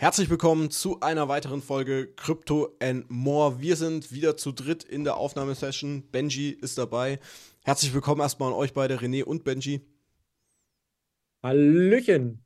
[0.00, 3.60] Herzlich willkommen zu einer weiteren Folge Crypto and More.
[3.60, 6.04] Wir sind wieder zu dritt in der Aufnahmesession.
[6.10, 7.20] Benji ist dabei.
[7.64, 9.82] Herzlich willkommen erstmal an euch beide, René und Benji.
[11.42, 12.42] Hallöchen.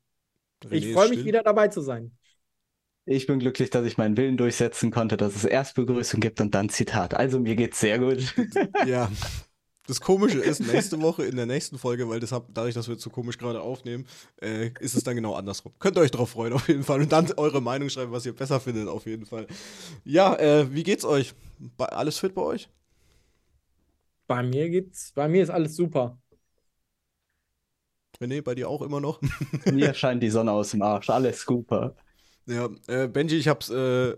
[0.64, 2.18] René ich freue mich wieder dabei zu sein.
[3.04, 6.56] Ich bin glücklich, dass ich meinen Willen durchsetzen konnte, dass es erst Begrüßung gibt und
[6.56, 7.14] dann Zitat.
[7.14, 8.34] Also mir geht's sehr gut.
[8.84, 9.12] ja,
[9.86, 12.94] das Komische ist, nächste Woche in der nächsten Folge, weil das hab, dadurch, dass wir
[12.94, 14.06] jetzt so komisch gerade aufnehmen,
[14.40, 15.72] äh, ist es dann genau andersrum.
[15.78, 17.00] Könnt ihr euch drauf freuen, auf jeden Fall.
[17.00, 19.46] Und dann eure Meinung schreiben, was ihr besser findet, auf jeden Fall.
[20.04, 21.34] Ja, äh, wie geht's euch?
[21.76, 22.68] Bei, alles fit bei euch?
[24.26, 26.18] Bei mir geht's, bei mir ist alles super.
[28.20, 29.20] René, bei dir auch immer noch?
[29.72, 31.96] mir scheint die Sonne aus dem Arsch, alles super.
[32.46, 34.16] Ja, äh, Benji, ich hab's äh,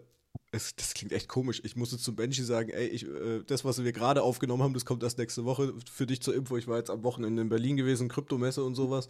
[0.56, 1.60] es, das klingt echt komisch.
[1.64, 4.84] Ich musste zu Benji sagen, ey, ich, äh, das, was wir gerade aufgenommen haben, das
[4.84, 5.74] kommt erst nächste Woche.
[5.90, 9.08] Für dich zur Info, ich war jetzt am Wochenende in Berlin gewesen, Kryptomesse und sowas.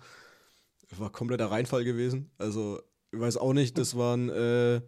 [0.99, 2.31] War kompletter Reinfall gewesen.
[2.39, 2.81] Also,
[3.13, 4.81] ich weiß auch nicht, das waren, äh,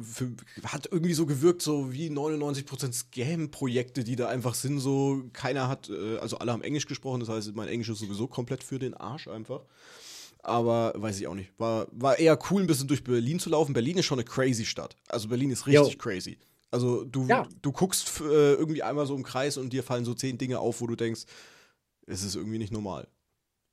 [0.00, 0.32] für,
[0.64, 5.90] hat irgendwie so gewirkt, so wie 99% Scam-Projekte, die da einfach sind, so keiner hat,
[5.90, 8.94] äh, also alle haben Englisch gesprochen, das heißt, mein Englisch ist sowieso komplett für den
[8.94, 9.64] Arsch einfach.
[10.42, 11.52] Aber weiß ich auch nicht.
[11.58, 13.72] War, war eher cool, ein bisschen durch Berlin zu laufen.
[13.72, 14.96] Berlin ist schon eine crazy Stadt.
[15.08, 15.98] Also Berlin ist richtig Yo.
[15.98, 16.36] crazy.
[16.70, 17.46] Also du, ja.
[17.60, 20.80] du guckst äh, irgendwie einmal so im Kreis und dir fallen so zehn Dinge auf,
[20.80, 21.22] wo du denkst,
[22.06, 23.06] es ist irgendwie nicht normal.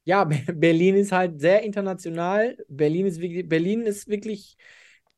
[0.04, 2.58] Ja, Berlin ist halt sehr international.
[2.68, 4.58] Berlin ist wirklich, Berlin ist wirklich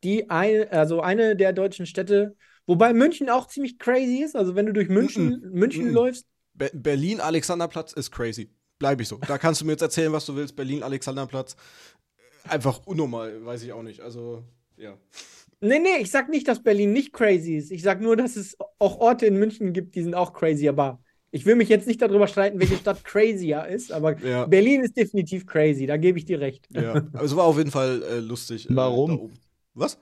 [0.03, 2.35] die eine, also eine der deutschen Städte,
[2.65, 4.37] wobei München auch ziemlich crazy ist.
[4.37, 5.49] Also wenn du durch München, mm -mm.
[5.51, 6.27] München mm läufst.
[6.53, 8.49] Be Berlin, Alexanderplatz ist crazy
[8.81, 9.19] bleibe ich so.
[9.27, 10.55] Da kannst du mir jetzt erzählen, was du willst.
[10.55, 11.55] Berlin, Alexanderplatz.
[12.49, 14.01] Einfach unnormal, weiß ich auch nicht.
[14.01, 14.43] Also,
[14.75, 14.97] ja.
[15.61, 17.71] Nee, nee, ich sag nicht, dass Berlin nicht crazy ist.
[17.71, 20.67] Ich sag nur, dass es auch Orte in München gibt, die sind auch crazy.
[20.67, 24.47] Aber ich will mich jetzt nicht darüber streiten, welche Stadt crazier ist, aber ja.
[24.47, 26.67] Berlin ist definitiv crazy, da gebe ich dir recht.
[26.71, 28.67] Ja, also war auf jeden Fall äh, lustig.
[28.67, 29.31] Äh, Warum?
[29.75, 29.99] Was?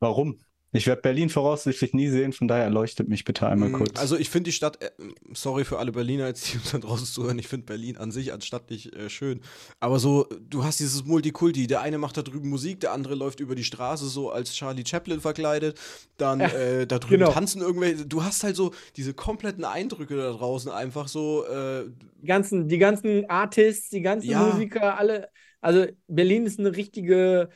[0.00, 0.38] Warum?
[0.72, 3.98] Ich werde Berlin voraussichtlich nie sehen, von daher erleuchtet mich bitte einmal mm, kurz.
[3.98, 4.90] Also ich finde die Stadt, äh,
[5.32, 8.46] sorry für alle Berliner, die uns da draußen zuhören, ich finde Berlin an sich als
[8.46, 9.40] Stadt nicht äh, schön.
[9.80, 13.40] Aber so, du hast dieses Multikulti, der eine macht da drüben Musik, der andere läuft
[13.40, 15.78] über die Straße so als Charlie Chaplin verkleidet,
[16.16, 17.32] dann äh, da drüben genau.
[17.32, 21.46] tanzen irgendwelche, du hast halt so diese kompletten Eindrücke da draußen einfach so.
[21.46, 21.84] Äh,
[22.20, 24.42] die, ganzen, die ganzen Artists, die ganzen ja.
[24.42, 25.28] Musiker, alle,
[25.60, 27.48] also Berlin ist eine richtige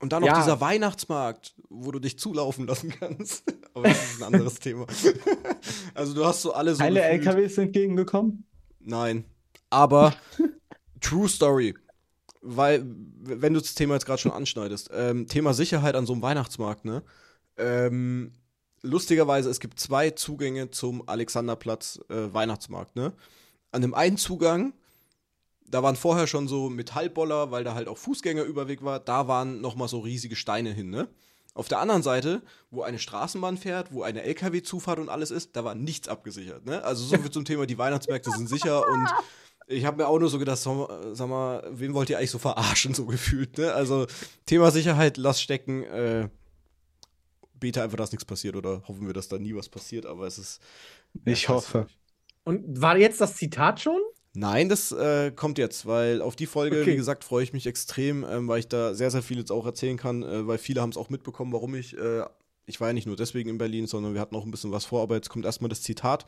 [0.00, 0.38] und dann noch ja.
[0.38, 3.44] dieser Weihnachtsmarkt, wo du dich zulaufen lassen kannst.
[3.74, 4.86] Aber das ist ein anderes Thema.
[5.94, 6.82] also du hast so alle so.
[6.82, 7.02] Alle.
[7.02, 8.44] LKWs sind entgegengekommen?
[8.80, 9.24] Nein.
[9.70, 10.14] Aber
[11.00, 11.74] True Story.
[12.40, 12.84] Weil,
[13.20, 16.84] wenn du das Thema jetzt gerade schon anschneidest, ähm, Thema Sicherheit an so einem Weihnachtsmarkt,
[16.84, 17.02] ne?
[17.56, 18.32] Ähm,
[18.82, 23.12] lustigerweise, es gibt zwei Zugänge zum Alexanderplatz äh, Weihnachtsmarkt, ne?
[23.72, 24.72] An dem einen Zugang
[25.70, 29.00] da waren vorher schon so Metallboller, weil da halt auch Fußgängerüberweg war.
[29.00, 31.08] Da waren nochmal so riesige Steine hin, ne?
[31.54, 35.64] Auf der anderen Seite, wo eine Straßenbahn fährt, wo eine LKW-Zufahrt und alles ist, da
[35.64, 36.84] war nichts abgesichert, ne?
[36.84, 39.08] Also so viel zum Thema, die Weihnachtsmärkte sind sicher und
[39.66, 42.94] ich habe mir auch nur so gedacht, sag mal, wen wollt ihr eigentlich so verarschen,
[42.94, 43.72] so gefühlt, ne?
[43.72, 44.06] Also
[44.46, 46.28] Thema Sicherheit, lass stecken, äh,
[47.54, 50.38] bete einfach, dass nichts passiert oder hoffen wir, dass da nie was passiert, aber es
[50.38, 50.62] ist.
[51.24, 51.88] Ich hoffe.
[52.44, 54.00] Und war jetzt das Zitat schon?
[54.38, 56.92] Nein, das äh, kommt jetzt, weil auf die Folge, okay.
[56.92, 59.66] wie gesagt, freue ich mich extrem, ähm, weil ich da sehr, sehr viel jetzt auch
[59.66, 62.24] erzählen kann, äh, weil viele haben es auch mitbekommen, warum ich, äh,
[62.64, 64.84] ich war ja nicht nur deswegen in Berlin, sondern wir hatten auch ein bisschen was
[64.84, 66.24] vor, aber jetzt kommt erstmal das Zitat.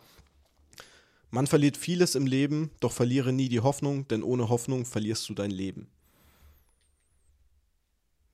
[1.31, 5.35] Man verliert vieles im Leben, doch verliere nie die Hoffnung, denn ohne Hoffnung verlierst du
[5.35, 5.87] dein Leben.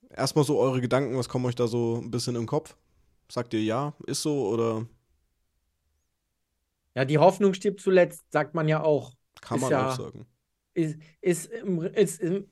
[0.08, 2.78] Erstmal so eure Gedanken, was kommen euch da so ein bisschen im Kopf?
[3.30, 4.86] Sagt ihr ja, ist so oder?
[6.94, 9.15] Ja, die Hoffnung stirbt zuletzt, sagt man ja auch.
[9.46, 10.26] Kann man ja, auch sagen.
[10.74, 12.44] Ist, ist, ist, ist,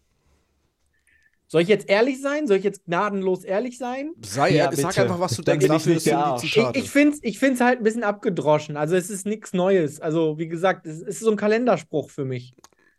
[1.46, 2.46] soll ich jetzt ehrlich sein?
[2.46, 4.12] Soll ich jetzt gnadenlos ehrlich sein?
[4.24, 5.66] Sei ja, ehrlich, sag einfach, was du denkst.
[5.66, 8.76] Dafür ist ja ich ich finde es ich find's halt ein bisschen abgedroschen.
[8.76, 10.00] Also es ist nichts Neues.
[10.00, 12.54] Also wie gesagt, es ist so ein Kalenderspruch für mich.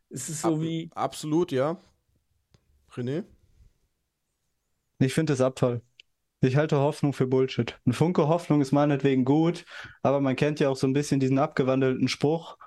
[0.09, 0.89] Es ist so Ab, wie.
[0.93, 1.79] Absolut, ja.
[2.91, 3.23] René?
[4.99, 5.81] Ich finde es Abfall.
[6.41, 7.79] Ich halte Hoffnung für Bullshit.
[7.85, 9.65] Ein Funke Hoffnung ist meinetwegen gut,
[10.03, 12.57] aber man kennt ja auch so ein bisschen diesen abgewandelten Spruch.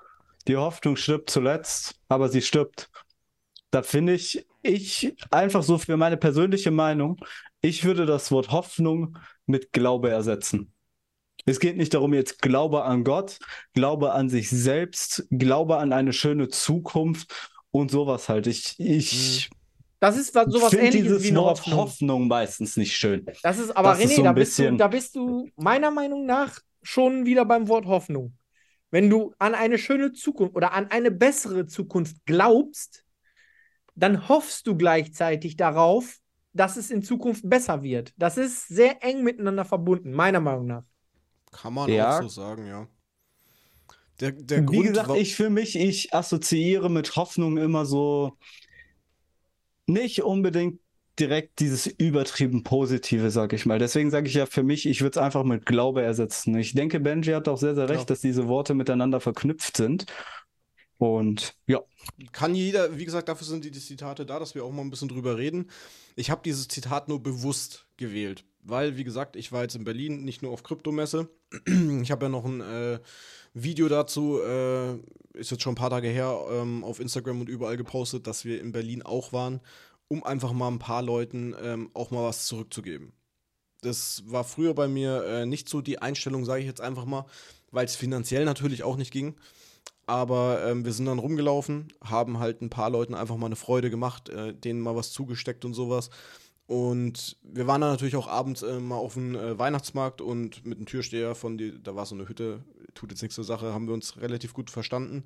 [0.47, 2.89] Die Hoffnung stirbt zuletzt, aber sie stirbt.
[3.71, 7.17] Da finde ich, ich einfach so für meine persönliche Meinung,
[7.61, 10.73] ich würde das Wort Hoffnung mit Glaube ersetzen.
[11.45, 13.39] Es geht nicht darum, jetzt Glaube an Gott,
[13.73, 18.47] Glaube an sich selbst, Glaube an eine schöne Zukunft und sowas halt.
[18.47, 19.55] Ich, ich mhm.
[19.99, 21.79] das ist sowas ähnliches dieses wie eine Wort Hoffnung.
[21.79, 23.25] Hoffnung meistens nicht schön.
[23.43, 26.25] Das ist aber das René, ist so da, bist du, da bist du meiner Meinung
[26.25, 28.33] nach schon wieder beim Wort Hoffnung.
[28.91, 33.05] Wenn du an eine schöne Zukunft oder an eine bessere Zukunft glaubst,
[33.95, 36.19] dann hoffst du gleichzeitig darauf,
[36.53, 38.13] dass es in Zukunft besser wird.
[38.17, 40.83] Das ist sehr eng miteinander verbunden, meiner Meinung nach.
[41.51, 41.93] Kann man Ja.
[41.93, 42.87] auch so sagen, ja.
[44.19, 48.37] Der, der Wie Grund, gesagt, ich für mich, ich assoziiere mit Hoffnung immer so
[49.87, 50.79] nicht unbedingt
[51.19, 53.79] direkt dieses übertrieben Positive, sag ich mal.
[53.79, 56.55] Deswegen sage ich ja für mich, ich würde es einfach mit Glaube ersetzen.
[56.57, 58.05] Ich denke, Benji hat auch sehr, sehr recht, Ja.
[58.05, 60.05] dass diese Worte miteinander verknüpft sind.
[60.97, 61.79] Und ja,
[62.33, 64.89] kann jeder, wie gesagt, dafür sind die, die Zitate da, dass wir auch mal ein
[64.89, 65.69] bisschen drüber reden.
[66.17, 70.25] Ich habe dieses Zitat nur bewusst gewählt, weil, wie gesagt, ich war jetzt in Berlin,
[70.25, 71.29] nicht nur auf Kryptomesse.
[72.01, 72.99] Ich habe ja noch ein äh,
[73.53, 74.95] Video dazu, äh,
[75.33, 78.59] ist jetzt schon ein paar Tage her, ähm, auf Instagram und überall gepostet, dass wir
[78.59, 79.61] in Berlin auch waren,
[80.09, 83.13] um einfach mal ein paar Leuten ähm, auch mal was zurückzugeben.
[83.81, 87.25] Das war früher bei mir äh, nicht so die Einstellung, sage ich jetzt einfach mal,
[87.71, 89.35] weil es finanziell natürlich auch nicht ging.
[90.05, 93.89] Aber ähm, wir sind dann rumgelaufen, haben halt ein paar Leuten einfach mal eine Freude
[93.89, 96.09] gemacht, äh, denen mal was zugesteckt und sowas.
[96.65, 100.77] Und wir waren dann natürlich auch abends äh, mal auf dem äh, Weihnachtsmarkt und mit
[100.77, 102.63] einem Türsteher von die, da war so eine Hütte,
[102.95, 105.23] tut jetzt nichts zur Sache, haben wir uns relativ gut verstanden.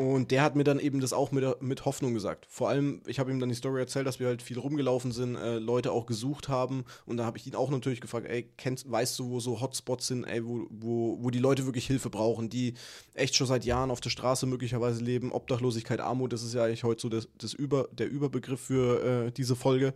[0.00, 2.46] Und der hat mir dann eben das auch mit, mit Hoffnung gesagt.
[2.48, 5.34] Vor allem, ich habe ihm dann die Story erzählt, dass wir halt viel rumgelaufen sind,
[5.34, 6.84] äh, Leute auch gesucht haben.
[7.04, 10.06] Und da habe ich ihn auch natürlich gefragt, ey, kennst, weißt du, wo so Hotspots
[10.06, 12.74] sind, ey, wo, wo, wo die Leute wirklich Hilfe brauchen, die
[13.14, 15.32] echt schon seit Jahren auf der Straße möglicherweise leben.
[15.32, 19.32] Obdachlosigkeit, Armut, das ist ja eigentlich heute so das, das Über, der Überbegriff für äh,
[19.32, 19.94] diese Folge.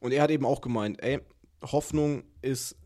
[0.00, 1.20] Und er hat eben auch gemeint, ey,
[1.62, 2.76] Hoffnung ist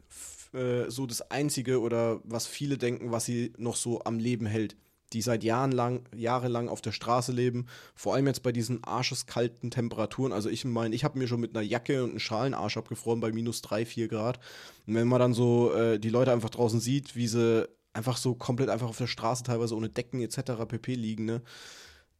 [0.54, 4.76] äh, so das Einzige oder was viele denken, was sie noch so am Leben hält.
[5.12, 9.70] Die seit Jahren lang, jahrelang auf der Straße leben, vor allem jetzt bei diesen arscheskalten
[9.70, 10.32] Temperaturen.
[10.32, 12.76] Also ich meine, ich habe mir schon mit einer Jacke und einem Schal den Arsch
[12.76, 14.38] abgefroren bei minus 3, 4 Grad.
[14.86, 18.34] Und wenn man dann so äh, die Leute einfach draußen sieht, wie sie einfach so
[18.34, 20.52] komplett einfach auf der Straße teilweise ohne Decken etc.
[20.66, 21.42] pp liegen, ne?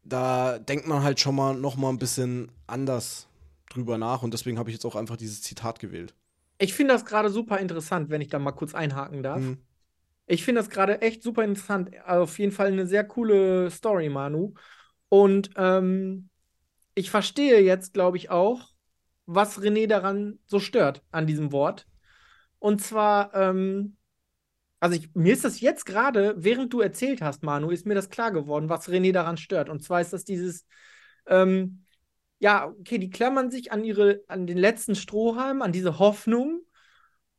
[0.04, 3.28] Da denkt man halt schon mal noch mal ein bisschen anders
[3.70, 6.14] drüber nach und deswegen habe ich jetzt auch einfach dieses Zitat gewählt.
[6.58, 9.40] Ich finde das gerade super interessant, wenn ich da mal kurz einhaken darf.
[9.40, 9.58] Mhm.
[10.32, 11.90] Ich finde das gerade echt super interessant.
[12.06, 14.55] Auf jeden Fall eine sehr coole Story, Manu.
[15.11, 16.31] Und ähm,
[16.94, 18.70] ich verstehe jetzt, glaube ich, auch,
[19.26, 21.87] was René daran so stört, an diesem Wort.
[22.58, 23.99] Und zwar, ähm,
[24.81, 28.08] also ich, mir ist das jetzt gerade, während du erzählt hast, Manu, ist mir das
[28.08, 29.69] klar geworden, was René daran stört.
[29.69, 30.67] Und zwar ist das dieses,
[31.26, 31.84] ähm,
[32.38, 36.62] ja, okay, die klammern sich an ihre, an den letzten Strohhalm, an diese Hoffnung.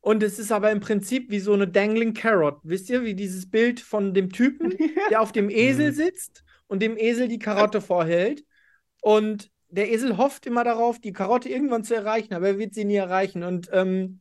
[0.04, 2.60] Und es ist aber im Prinzip wie so eine dangling carrot.
[2.62, 4.74] Wisst ihr, wie dieses Bild von dem Typen,
[5.08, 5.94] der auf dem Esel Mhm.
[5.94, 8.44] sitzt und dem Esel die Karotte vorhält.
[9.00, 12.84] Und der Esel hofft immer darauf, die Karotte irgendwann zu erreichen, aber er wird sie
[12.84, 13.44] nie erreichen.
[13.44, 14.20] Und ähm,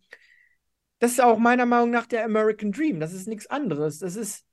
[1.00, 3.02] das ist auch meiner Meinung nach der American Dream.
[3.02, 4.00] Das ist nichts anderes.
[4.00, 4.46] Das ist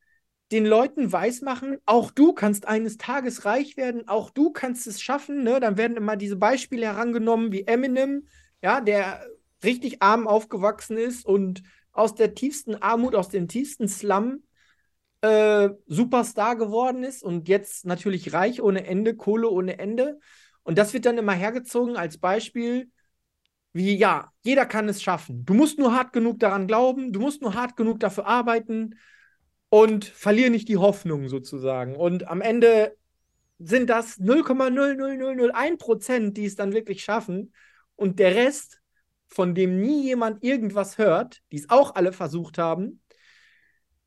[0.50, 5.44] den Leuten weismachen, auch du kannst eines Tages reich werden, auch du kannst es schaffen.
[5.44, 5.60] Ne?
[5.60, 8.26] Dann werden immer diese Beispiele herangenommen wie Eminem,
[8.60, 9.24] ja, der
[9.64, 11.62] richtig arm aufgewachsen ist und
[11.92, 14.42] aus der tiefsten Armut, aus dem tiefsten Slum
[15.22, 20.18] äh, Superstar geworden ist und jetzt natürlich reich ohne Ende, Kohle ohne Ende.
[20.62, 22.90] Und das wird dann immer hergezogen als Beispiel,
[23.72, 25.44] wie ja, jeder kann es schaffen.
[25.44, 28.98] Du musst nur hart genug daran glauben, du musst nur hart genug dafür arbeiten
[29.68, 31.96] und verlier nicht die Hoffnung sozusagen.
[31.96, 32.96] Und am Ende
[33.58, 37.52] sind das 0,00001 Prozent, die es dann wirklich schaffen.
[37.94, 38.79] Und der Rest,
[39.30, 43.00] von dem nie jemand irgendwas hört, die es auch alle versucht haben,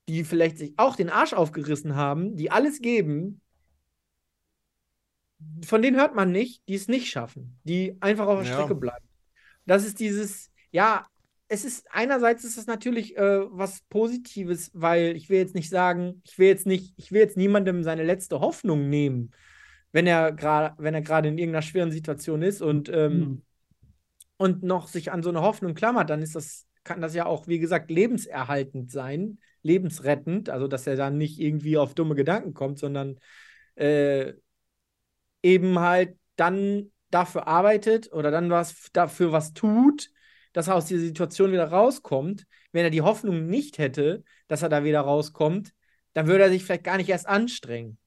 [0.07, 3.41] die vielleicht sich auch den Arsch aufgerissen haben, die alles geben,
[5.65, 8.53] von denen hört man nicht, die es nicht schaffen, die einfach auf der Ja.
[8.53, 9.05] Strecke bleiben.
[9.65, 11.07] Das ist dieses, ja,
[11.48, 16.21] es ist einerseits ist es natürlich äh, was Positives, weil ich will jetzt nicht sagen,
[16.25, 19.31] ich will jetzt nicht, ich will jetzt niemandem seine letzte Hoffnung nehmen,
[19.91, 23.43] wenn er gerade, wenn er gerade in irgendeiner schweren Situation ist und ähm, Hm.
[24.43, 27.47] Und noch sich an so eine Hoffnung klammert, dann ist das, kann das ja auch,
[27.47, 32.77] wie gesagt, lebenserhaltend sein, lebensrettend, also dass er dann nicht irgendwie auf dumme Gedanken kommt,
[32.77, 33.21] sondern
[33.75, 34.33] äh,
[35.41, 40.09] eben halt dann dafür arbeitet oder dann was dafür was tut,
[40.51, 42.45] dass er aus dieser Situation wieder rauskommt.
[42.73, 45.71] Wenn er die Hoffnung nicht hätte, dass er da wieder rauskommt,
[46.12, 47.97] dann würde er sich vielleicht gar nicht erst anstrengen.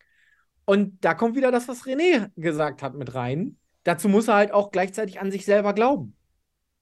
[0.66, 3.56] Und da kommt wieder das, was René gesagt hat, mit rein.
[3.84, 6.15] Dazu muss er halt auch gleichzeitig an sich selber glauben.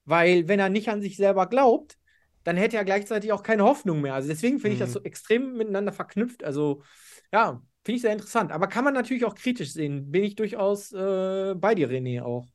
[0.05, 1.99] Weil, wenn er nicht an sich selber glaubt,
[2.45, 4.15] dann hätte er gleichzeitig auch keine Hoffnung mehr.
[4.15, 4.95] Also deswegen finde ich das Mhm.
[4.95, 6.45] so extrem miteinander verknüpft.
[6.45, 6.83] Also,
[7.33, 8.53] ja, finde ich sehr interessant.
[8.53, 10.11] Aber kann man natürlich auch kritisch sehen.
[10.11, 12.47] Bin ich durchaus äh, bei dir, René, auch.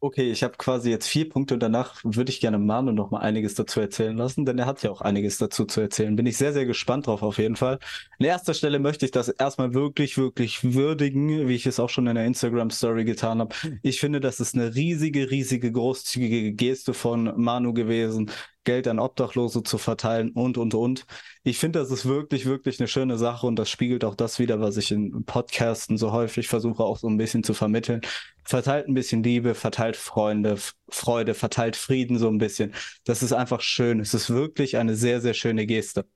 [0.00, 3.18] Okay, ich habe quasi jetzt vier Punkte und danach würde ich gerne Manu noch mal
[3.18, 6.14] einiges dazu erzählen lassen, denn er hat ja auch einiges dazu zu erzählen.
[6.14, 7.80] Bin ich sehr, sehr gespannt drauf auf jeden Fall.
[8.20, 12.06] An erster Stelle möchte ich das erstmal wirklich, wirklich würdigen, wie ich es auch schon
[12.06, 13.56] in der Instagram-Story getan habe.
[13.82, 18.30] Ich finde, das ist eine riesige, riesige, großzügige Geste von Manu gewesen,
[18.64, 21.06] Geld an Obdachlose zu verteilen und, und, und.
[21.42, 24.60] Ich finde, das ist wirklich, wirklich eine schöne Sache und das spiegelt auch das wieder,
[24.60, 28.02] was ich in Podcasten so häufig versuche auch so ein bisschen zu vermitteln
[28.48, 30.56] verteilt ein bisschen Liebe, verteilt Freunde,
[30.88, 32.72] Freude, verteilt Frieden so ein bisschen.
[33.04, 34.00] Das ist einfach schön.
[34.00, 36.06] Es ist wirklich eine sehr, sehr schöne Geste.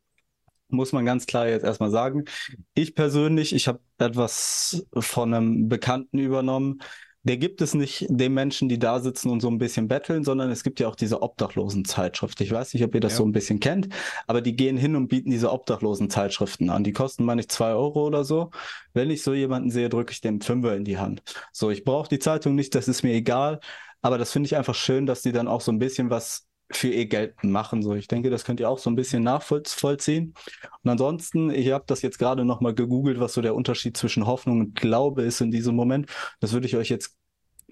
[0.69, 2.25] Muss man ganz klar jetzt erstmal sagen.
[2.73, 6.81] Ich persönlich, ich habe etwas von einem Bekannten übernommen,
[7.25, 10.51] der gibt es nicht den Menschen, die da sitzen und so ein bisschen betteln, sondern
[10.51, 12.41] es gibt ja auch diese Obdachlosen-Zeitschrift.
[12.41, 13.19] Ich weiß nicht, ob ihr das ja.
[13.19, 13.89] so ein bisschen kennt,
[14.27, 16.83] aber die gehen hin und bieten diese Obdachlosen-Zeitschriften an.
[16.83, 18.51] Die kosten, meine ich, zwei Euro oder so.
[18.93, 21.23] Wenn ich so jemanden sehe, drücke ich dem Fünfer in die Hand.
[21.53, 23.61] So, ich brauche die Zeitung nicht, das ist mir egal.
[24.01, 26.89] Aber das finde ich einfach schön, dass die dann auch so ein bisschen was für
[26.89, 27.83] ihr Geld machen.
[27.83, 30.35] So, ich denke, das könnt ihr auch so ein bisschen nachvollziehen.
[30.83, 34.61] Und ansonsten, ich habe das jetzt gerade nochmal gegoogelt, was so der Unterschied zwischen Hoffnung
[34.61, 36.11] und Glaube ist in diesem Moment.
[36.41, 37.17] Das würde ich euch jetzt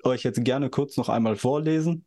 [0.05, 2.05] euch jetzt gerne kurz noch einmal vorlesen.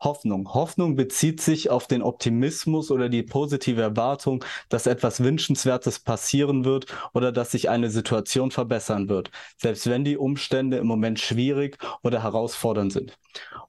[0.00, 0.52] Hoffnung.
[0.52, 6.86] Hoffnung bezieht sich auf den Optimismus oder die positive Erwartung, dass etwas Wünschenswertes passieren wird
[7.14, 12.22] oder dass sich eine Situation verbessern wird, selbst wenn die Umstände im Moment schwierig oder
[12.22, 13.18] herausfordernd sind.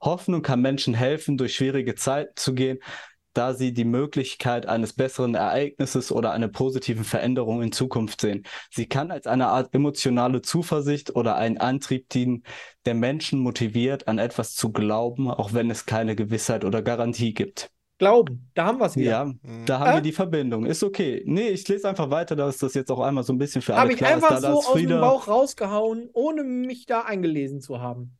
[0.00, 2.78] Hoffnung kann Menschen helfen, durch schwierige Zeiten zu gehen,
[3.36, 8.44] da sie die Möglichkeit eines besseren Ereignisses oder einer positiven Veränderung in Zukunft sehen.
[8.70, 12.44] Sie kann als eine Art emotionale Zuversicht oder ein Antrieb dienen,
[12.86, 17.70] der Menschen motiviert, an etwas zu glauben, auch wenn es keine Gewissheit oder Garantie gibt.
[17.98, 19.10] Glauben, da haben wir es wieder.
[19.10, 19.32] Ja,
[19.64, 19.94] da haben äh?
[19.94, 20.66] wir die Verbindung.
[20.66, 21.22] Ist okay.
[21.24, 23.90] Nee, ich lese einfach weiter, dass das jetzt auch einmal so ein bisschen für alle
[23.90, 24.22] Hab klar ist.
[24.22, 28.18] Habe ich einfach so aus dem Bauch rausgehauen, ohne mich da eingelesen zu haben.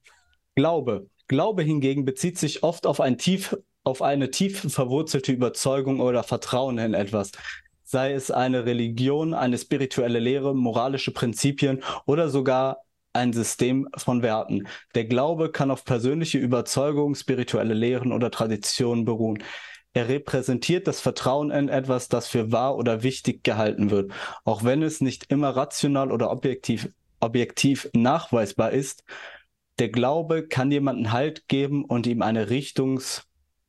[0.55, 1.09] Glaube.
[1.29, 3.57] Glaube hingegen bezieht sich oft auf ein tief
[3.87, 7.31] auf eine tief verwurzelte Überzeugung oder Vertrauen in etwas,
[7.85, 12.79] sei es eine Religion, eine spirituelle Lehre, moralische Prinzipien oder sogar
[13.13, 14.67] ein System von Werten.
[14.95, 19.43] Der Glaube kann auf persönliche Überzeugung, spirituelle Lehren oder Traditionen beruhen.
[19.95, 24.13] Er repräsentiert das Vertrauen in etwas, das für wahr oder wichtig gehalten wird,
[24.45, 26.91] auch wenn es nicht immer rational oder objektiv,
[27.21, 29.05] objektiv nachweisbar ist.
[29.79, 33.23] Der Glaube kann jemanden Halt geben und ihm eine Richtungs-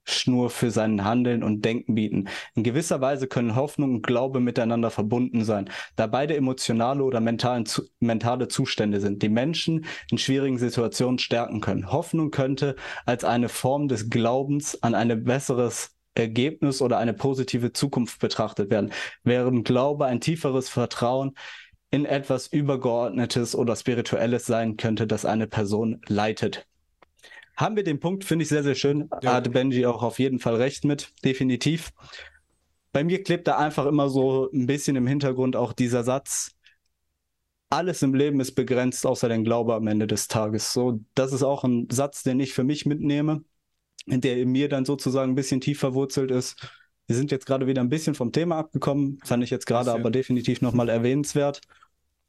[0.09, 2.29] Schnur für sein Handeln und Denken bieten.
[2.55, 7.65] In gewisser Weise können Hoffnung und Glaube miteinander verbunden sein, da beide emotionale oder mentalen,
[7.99, 11.91] mentale Zustände sind, die Menschen in schwierigen Situationen stärken können.
[11.91, 18.19] Hoffnung könnte als eine Form des Glaubens an ein besseres Ergebnis oder eine positive Zukunft
[18.19, 18.91] betrachtet werden,
[19.23, 21.35] während Glaube ein tieferes Vertrauen
[21.91, 26.67] in etwas Übergeordnetes oder Spirituelles sein könnte, das eine Person leitet
[27.57, 29.09] haben wir den Punkt, finde ich sehr, sehr schön.
[29.21, 29.33] Ja.
[29.33, 31.91] Hat Benji auch auf jeden Fall recht mit, definitiv.
[32.93, 36.51] Bei mir klebt da einfach immer so ein bisschen im Hintergrund auch dieser Satz,
[37.69, 40.71] alles im Leben ist begrenzt, außer den Glaube am Ende des Tages.
[40.71, 43.43] So, das ist auch ein Satz, den ich für mich mitnehme,
[44.05, 46.55] der in mir dann sozusagen ein bisschen tief verwurzelt ist.
[47.07, 50.11] Wir sind jetzt gerade wieder ein bisschen vom Thema abgekommen, fand ich jetzt gerade aber
[50.11, 51.61] definitiv nochmal erwähnenswert.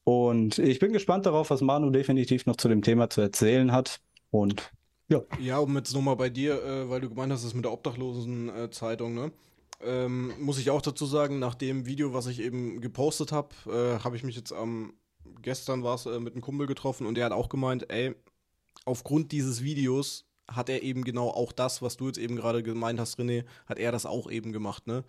[0.05, 4.01] Und ich bin gespannt darauf, was Manu definitiv noch zu dem Thema zu erzählen hat.
[4.31, 4.73] Und
[5.09, 5.23] ja.
[5.41, 9.17] Ja, und jetzt nochmal bei dir, äh, weil du gemeint hast, das mit der Obdachlosen-Zeitung,
[9.17, 9.33] äh, ne?
[9.81, 14.03] Ähm, muss ich auch dazu sagen, nach dem Video, was ich eben gepostet habe, äh,
[14.03, 14.95] habe ich mich jetzt am,
[15.41, 18.15] gestern war es äh, mit einem Kumpel getroffen und der hat auch gemeint, ey,
[18.85, 22.99] aufgrund dieses Videos hat er eben genau auch das, was du jetzt eben gerade gemeint
[22.99, 25.05] hast, René, hat er das auch eben gemacht, ne?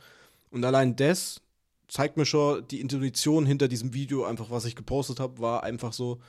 [0.52, 1.42] Und allein das
[1.88, 5.94] zeigt mir schon die Intuition hinter diesem Video, einfach was ich gepostet habe, war einfach
[5.94, 6.20] so,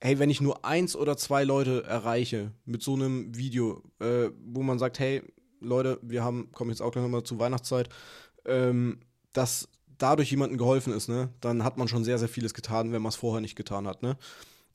[0.00, 4.62] hey, wenn ich nur eins oder zwei Leute erreiche mit so einem Video, äh, wo
[4.62, 5.22] man sagt, hey,
[5.60, 7.88] Leute, wir haben, kommen jetzt auch gleich nochmal zur Weihnachtszeit,
[8.44, 9.00] ähm,
[9.32, 13.02] dass dadurch jemandem geholfen ist, ne, dann hat man schon sehr, sehr vieles getan, wenn
[13.02, 14.16] man es vorher nicht getan hat, ne.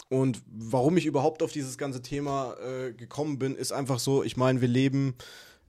[0.09, 4.37] Und warum ich überhaupt auf dieses ganze Thema äh, gekommen bin, ist einfach so, ich
[4.37, 5.15] meine, wir leben,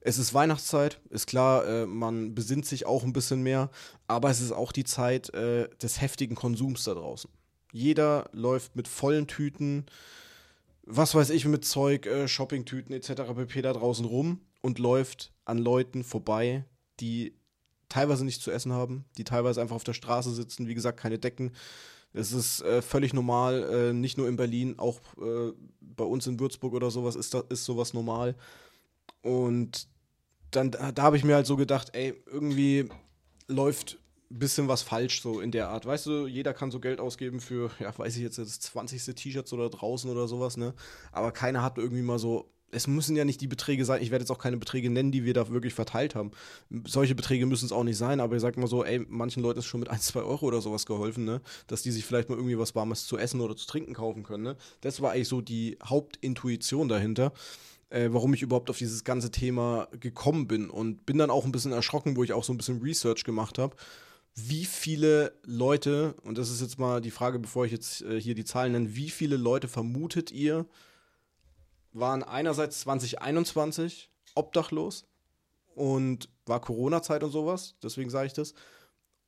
[0.01, 3.71] es ist Weihnachtszeit, ist klar, äh, man besinnt sich auch ein bisschen mehr,
[4.07, 7.31] aber es ist auch die Zeit äh, des heftigen Konsums da draußen.
[7.75, 9.85] Jeder läuft mit vollen Tüten,
[10.83, 13.33] was weiß ich, mit Zeug, äh, Shoppingtüten etc.
[13.35, 13.61] pp.
[13.61, 16.63] da draußen rum und läuft an Leuten vorbei,
[17.01, 17.33] die
[17.89, 21.19] teilweise nichts zu essen haben, die teilweise einfach auf der Straße sitzen, wie gesagt, keine
[21.19, 21.51] Decken.
[22.13, 25.51] Es ist äh, völlig normal, äh, nicht nur in Berlin, auch äh,
[25.81, 28.35] bei uns in Würzburg oder sowas ist, da, ist sowas normal.
[29.21, 29.89] Und
[30.51, 32.87] dann, da, da habe ich mir halt so gedacht, ey, irgendwie
[33.49, 33.97] läuft
[34.29, 35.85] bisschen was falsch so in der Art.
[35.85, 39.15] Weißt du, jeder kann so Geld ausgeben für, ja, weiß ich jetzt, das 20.
[39.15, 40.73] T-Shirts oder draußen oder sowas, ne?
[41.11, 44.23] Aber keiner hat irgendwie mal so, es müssen ja nicht die Beträge sein, ich werde
[44.23, 46.31] jetzt auch keine Beträge nennen, die wir da wirklich verteilt haben.
[46.85, 49.59] Solche Beträge müssen es auch nicht sein, aber ich sag mal so, ey, manchen Leuten
[49.59, 51.41] ist schon mit 1, 2 Euro oder sowas geholfen, ne?
[51.67, 54.43] Dass die sich vielleicht mal irgendwie was Warmes zu essen oder zu trinken kaufen können,
[54.43, 54.57] ne?
[54.81, 57.31] Das war eigentlich so die Hauptintuition dahinter,
[57.89, 61.51] äh, warum ich überhaupt auf dieses ganze Thema gekommen bin und bin dann auch ein
[61.51, 63.75] bisschen erschrocken, wo ich auch so ein bisschen Research gemacht habe
[64.35, 68.35] wie viele Leute, und das ist jetzt mal die Frage, bevor ich jetzt äh, hier
[68.35, 70.65] die Zahlen nenne, wie viele Leute vermutet ihr,
[71.93, 75.07] waren einerseits 2021 obdachlos
[75.73, 78.53] und war Corona-Zeit und sowas, deswegen sage ich das,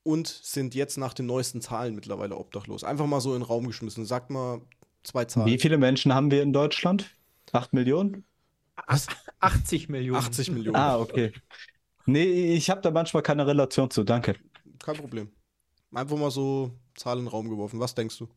[0.03, 2.83] und sind jetzt nach den neuesten Zahlen mittlerweile obdachlos.
[2.83, 4.05] Einfach mal so in den Raum geschmissen.
[4.05, 4.61] Sagt mal
[5.03, 5.47] zwei Zahlen.
[5.47, 7.09] Wie viele Menschen haben wir in Deutschland?
[7.51, 8.23] Acht Millionen?
[8.87, 9.07] Was?
[9.39, 10.19] 80 Millionen.
[10.19, 10.77] 80 Millionen.
[10.77, 11.33] Ah, okay.
[12.05, 14.35] Nee, ich habe da manchmal keine Relation zu, danke.
[14.87, 15.29] Kein Problem.
[15.91, 17.77] Einfach mal so Zahlen in den Raum geworfen.
[17.81, 18.29] Was denkst du?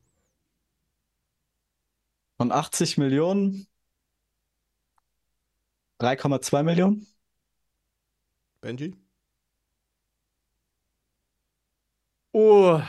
[2.35, 3.67] Von 80 Millionen
[6.01, 7.07] 3,2 Millionen?
[8.59, 8.97] Benji?
[12.33, 12.81] Oh,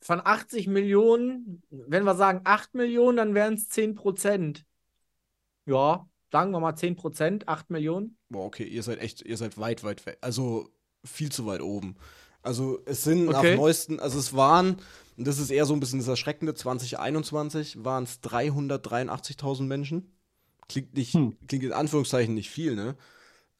[0.00, 4.64] von 80 Millionen, wenn wir sagen 8 Millionen, dann wären es 10 Prozent.
[5.66, 8.16] Ja, sagen wir mal 10 Prozent, 8 Millionen.
[8.28, 10.18] Boah, okay, ihr seid echt, ihr seid weit, weit weg.
[10.20, 10.70] Also
[11.04, 11.96] viel zu weit oben.
[12.42, 13.52] Also es sind Okay.
[13.52, 14.76] nach neuesten, also es waren,
[15.16, 20.12] und das ist eher so ein bisschen das Erschreckende, 2021 waren es 383.000 Menschen.
[20.68, 21.36] Klingt nicht, Hm.
[21.48, 22.96] klingt in Anführungszeichen nicht viel, ne?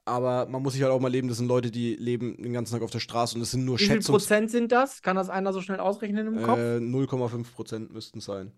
[0.07, 2.73] Aber man muss sich halt auch mal leben, das sind Leute, die leben den ganzen
[2.73, 5.03] Tag auf der Straße und es sind nur Wie viel Prozent sind das?
[5.03, 6.59] Kann das einer so schnell ausrechnen im Kopf?
[6.59, 8.53] Äh, 0,5 Prozent müssten es sein.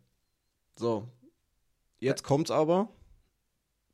[0.79, 1.09] So.
[1.99, 2.89] Jetzt kommt's aber.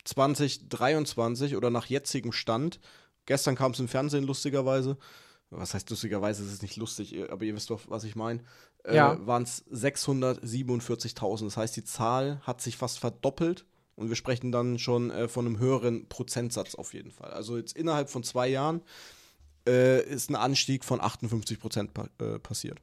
[0.05, 2.81] 2023 oder nach jetzigem Stand.
[3.27, 4.97] Gestern kam es im Fernsehen lustigerweise.
[5.51, 6.45] Was heißt lustigerweise?
[6.45, 8.41] Es ist nicht lustig, aber ihr wisst doch, was ich meine.
[8.85, 9.27] Äh, Ja.
[9.27, 11.45] Waren es 647.000.
[11.45, 13.65] Das heißt, die Zahl hat sich fast verdoppelt.
[13.97, 17.31] Und wir sprechen dann schon äh, von einem höheren Prozentsatz auf jeden Fall.
[17.33, 18.83] Also jetzt innerhalb von zwei Jahren
[19.67, 22.79] äh, ist ein Anstieg von 58 Prozent pa äh, passiert.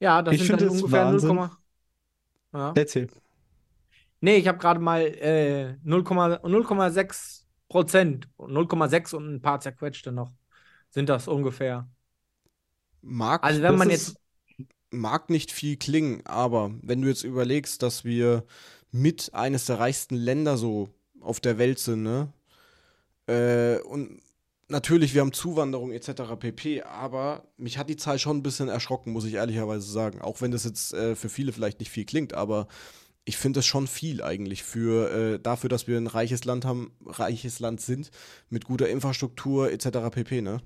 [0.00, 1.34] ja, das ich sind dann ungefähr Wahnsinn.
[1.36, 1.50] 0,
[2.54, 2.72] ja.
[2.74, 3.08] Erzähl.
[4.20, 7.41] Nee, ich habe gerade mal äh, 0,- 0,6
[7.72, 10.30] Prozent, 0,6 und ein paar zerquetschte noch,
[10.90, 11.88] sind das ungefähr.
[13.00, 14.16] Mag, Also wenn man jetzt,
[14.90, 18.44] mag nicht viel klingen, aber wenn du jetzt überlegst, dass wir
[18.90, 22.30] mit eines der reichsten Länder so auf der Welt sind, ne?
[23.26, 24.20] Äh, und
[24.68, 26.36] natürlich, wir haben Zuwanderung etc.
[26.38, 30.20] pp, aber mich hat die Zahl schon ein bisschen erschrocken, muss ich ehrlicherweise sagen.
[30.20, 32.68] Auch wenn das jetzt äh, für viele vielleicht nicht viel klingt, aber
[33.24, 36.92] ich finde es schon viel eigentlich für äh, dafür, dass wir ein reiches Land haben,
[37.06, 38.10] reiches Land sind,
[38.48, 40.10] mit guter Infrastruktur etc.
[40.10, 40.60] pp, ne?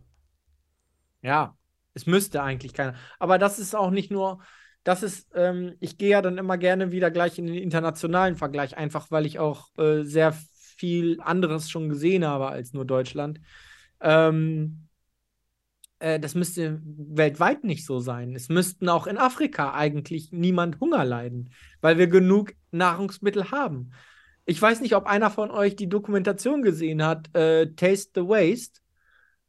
[1.22, 1.56] ja,
[1.94, 2.94] es müsste eigentlich keiner.
[3.18, 4.40] Aber das ist auch nicht nur,
[4.84, 8.76] das ist, ähm, ich gehe ja dann immer gerne wieder gleich in den internationalen Vergleich,
[8.76, 13.40] einfach weil ich auch äh, sehr viel anderes schon gesehen habe als nur Deutschland.
[14.00, 14.85] Ähm,
[15.98, 18.34] äh, das müsste weltweit nicht so sein.
[18.34, 23.92] Es müssten auch in Afrika eigentlich niemand Hunger leiden, weil wir genug Nahrungsmittel haben.
[24.44, 28.80] Ich weiß nicht, ob einer von euch die Dokumentation gesehen hat, äh, Taste the Waste,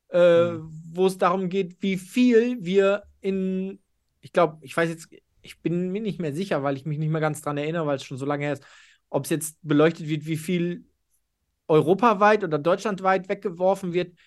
[0.10, 0.70] äh, Hm.
[0.94, 3.80] wo es darum geht, wie viel wir in,
[4.22, 5.10] ich glaube, ich weiß jetzt,
[5.42, 7.98] ich bin mir nicht mehr sicher, weil ich mich nicht mehr ganz dran erinnere, weil
[7.98, 8.64] es schon so lange her ist,
[9.10, 10.86] ob es jetzt beleuchtet wird, wie viel
[11.68, 14.18] europaweit oder deutschlandweit weggeworfen wird.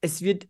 [0.00, 0.48] Es wird,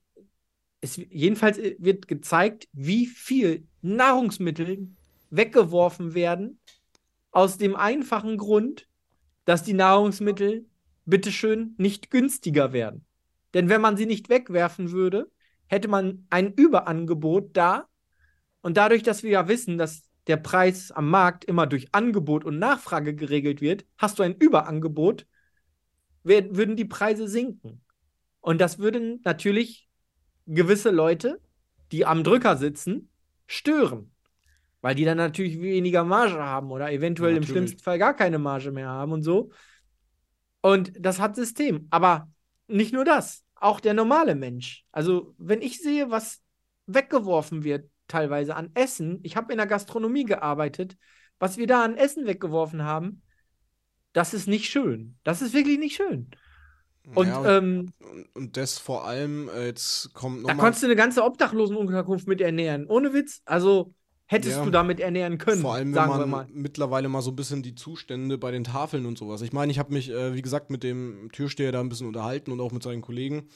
[0.82, 4.88] es, jedenfalls wird gezeigt, wie viel Nahrungsmittel
[5.30, 6.58] weggeworfen werden,
[7.30, 8.88] aus dem einfachen Grund,
[9.46, 10.66] dass die Nahrungsmittel
[11.06, 13.06] bitteschön nicht günstiger werden.
[13.54, 15.30] Denn wenn man sie nicht wegwerfen würde,
[15.66, 17.88] hätte man ein Überangebot da.
[18.60, 22.58] Und dadurch, dass wir ja wissen, dass der Preis am Markt immer durch Angebot und
[22.58, 25.26] Nachfrage geregelt wird, hast du ein Überangebot,
[26.24, 27.82] würden die Preise sinken.
[28.40, 29.88] Und das würden natürlich
[30.46, 31.40] gewisse Leute,
[31.90, 33.08] die am Drücker sitzen,
[33.46, 34.12] stören.
[34.80, 37.50] Weil die dann natürlich weniger Marge haben oder eventuell im Natürlich.
[37.50, 39.50] schlimmsten Fall gar keine Marge mehr haben und so.
[40.60, 41.86] Und das hat System.
[41.90, 42.28] Aber
[42.66, 44.84] nicht nur das, auch der normale Mensch.
[44.90, 46.42] Also, wenn ich sehe, was
[46.86, 50.96] weggeworfen wird, teilweise an Essen, ich habe in der Gastronomie gearbeitet,
[51.38, 53.22] was wir da an Essen weggeworfen haben,
[54.12, 55.16] das ist nicht schön.
[55.24, 56.30] Das ist wirklich nicht schön.
[57.14, 57.92] Und Ja, und, ähm,
[58.34, 60.56] und, das vor allem, äh, jetzt kommt da nochmal.
[60.58, 62.86] konntest du eine ganze Obdachlosenunterkunft mit ernähren.
[62.86, 63.42] Ohne Witz.
[63.44, 63.92] Also
[64.26, 64.64] hättest Ja.
[64.64, 66.46] du damit ernähren können, Vor allem, wenn sagen wir man mal.
[66.52, 69.42] mittlerweile mal so ein bisschen die Zustände bei den Tafeln und sowas.
[69.42, 72.52] Ich meine, ich habe mich, äh, wie gesagt, mit dem Türsteher da ein bisschen unterhalten
[72.52, 73.48] und auch mit seinen Kollegen.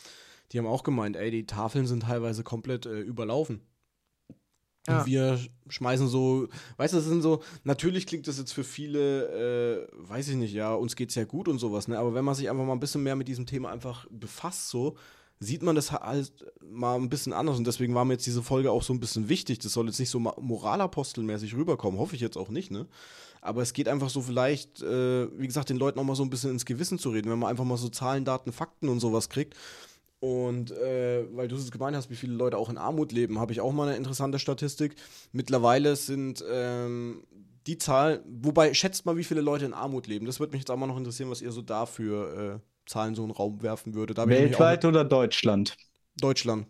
[0.52, 3.62] Die haben auch gemeint, ey, die Tafeln sind teilweise komplett äh, überlaufen.
[4.86, 5.00] Ja.
[5.00, 9.86] Und wir schmeißen so, weißt du, das sind so, natürlich klingt das jetzt für viele,
[9.88, 11.98] äh, weiß ich nicht, ja, uns geht's ja gut und sowas, ne?
[11.98, 14.96] Aber wenn man sich einfach mal ein bisschen mehr mit diesem Thema einfach befasst, so,
[15.38, 17.58] sieht man das halt mal ein bisschen anders.
[17.58, 19.58] Und deswegen war mir jetzt diese Folge auch so ein bisschen wichtig.
[19.58, 22.86] Das soll jetzt nicht so moralapostelmäßig rüberkommen, hoffe ich jetzt auch nicht, ne?
[23.42, 26.30] Aber es geht einfach so vielleicht, äh, wie gesagt, den Leuten auch mal so ein
[26.30, 29.28] bisschen ins Gewissen zu reden, wenn man einfach mal so Zahlen, Daten, Fakten und sowas
[29.28, 29.54] kriegt.
[30.18, 33.52] Und äh, weil du es gemeint hast, wie viele Leute auch in Armut leben, habe
[33.52, 34.96] ich auch mal eine interessante Statistik.
[35.32, 37.22] Mittlerweile sind ähm,
[37.66, 40.26] die Zahl, wobei schätzt mal, wie viele Leute in Armut leben.
[40.26, 43.22] Das würde mich jetzt auch mal noch interessieren, was ihr so dafür äh, Zahlen so
[43.22, 44.16] in den Raum werfen würdet.
[44.16, 45.76] Weltweit oder Deutschland?
[46.18, 46.66] Deutschland.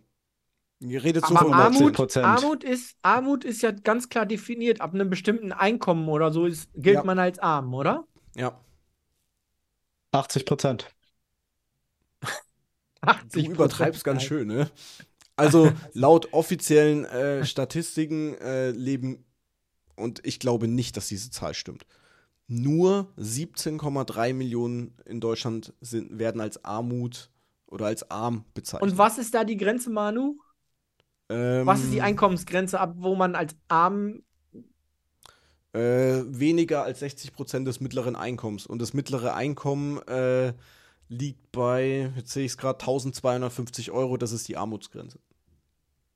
[0.80, 2.22] Ihr redet so Aber von Armut, 110%.
[2.22, 4.80] Armut, ist, Armut ist ja ganz klar definiert.
[4.80, 7.04] Ab einem bestimmten Einkommen oder so ist, gilt Ja.
[7.04, 8.06] man als arm, oder?
[8.34, 8.60] Ja,
[10.12, 10.88] 80 Prozent.
[13.06, 14.70] du 80 übertreibst ganz schön, ne?
[15.36, 19.24] Also laut offiziellen äh, Statistiken äh, leben,
[19.94, 21.86] und ich glaube nicht, dass diese Zahl stimmt,
[22.48, 27.30] nur 17,3 Millionen in Deutschland sind, werden als Armut
[27.66, 28.90] oder als arm bezeichnet.
[28.90, 30.38] Und was ist da die Grenze, Manu?
[31.28, 34.22] Ähm, Was ist die Einkommensgrenze, ab wo man als arm.
[35.72, 38.66] Äh, weniger als 60 Prozent des mittleren Einkommens.
[38.66, 40.54] Und das mittlere Einkommen äh,
[41.08, 44.16] liegt bei, jetzt sehe ich es gerade, 1250 Euro.
[44.16, 45.18] Das ist die Armutsgrenze.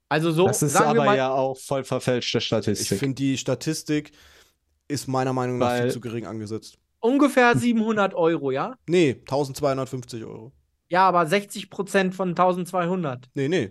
[0.08, 2.98] Also so, Das ist sagen wir aber mal, ja auch voll verfälschte Ich Statistik.
[2.98, 4.10] finde, die Statistik
[4.88, 6.78] ist meiner Meinung nach Weil- viel zu gering angesetzt.
[6.98, 8.74] ungefähr 700 Euro, ja?
[8.88, 10.52] Nee, 1250 Euro.
[10.88, 13.28] Ja, aber 60 Prozent von 1200.
[13.34, 13.70] Nee, nee.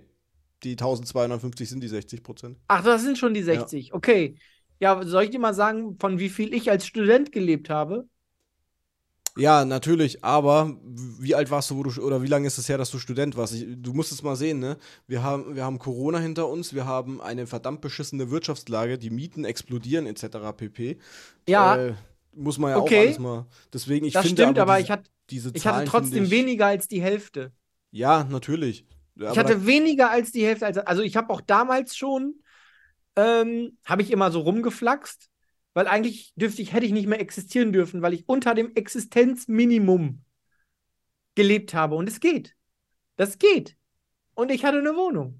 [0.64, 2.58] Die 1250 sind die 60 Prozent.
[2.70, 3.94] Ach, das sind schon die 60.
[3.94, 4.36] Okay.
[4.80, 8.08] Ja, soll ich dir mal sagen, von wie viel ich als Student gelebt habe?
[9.40, 12.78] Ja, natürlich, aber wie alt warst du, wo du, oder wie lange ist es her,
[12.78, 13.54] dass du Student warst?
[13.54, 14.78] Ich, du musst es mal sehen, ne?
[15.08, 19.46] Wir haben, wir haben Corona hinter uns, wir haben eine verdammt beschissene Wirtschaftslage, die Mieten
[19.46, 20.52] explodieren, etc.
[20.52, 20.98] pp.
[21.48, 21.94] Ja, Äh,
[22.36, 22.96] muss man ja Okay.
[22.96, 23.46] auch alles mal.
[23.74, 26.66] Deswegen, ich das finde stimmt, aber diese, ich, hatte, diese ich hatte trotzdem ich, weniger
[26.68, 27.54] als die Hälfte.
[27.92, 28.86] Ja, natürlich.
[29.16, 30.66] Ich Aber hatte weniger als die Hälfte.
[30.66, 32.42] Als, also ich habe auch damals schon,
[33.16, 35.30] ähm, habe ich immer so rumgeflaxt,
[35.80, 40.26] weil eigentlich dürfte ich, hätte ich nicht mehr existieren dürfen, weil ich unter dem Existenzminimum
[41.36, 41.96] gelebt habe.
[41.96, 42.54] Und es geht.
[43.16, 43.78] Das geht.
[44.36, 45.40] Und ich hatte eine Wohnung.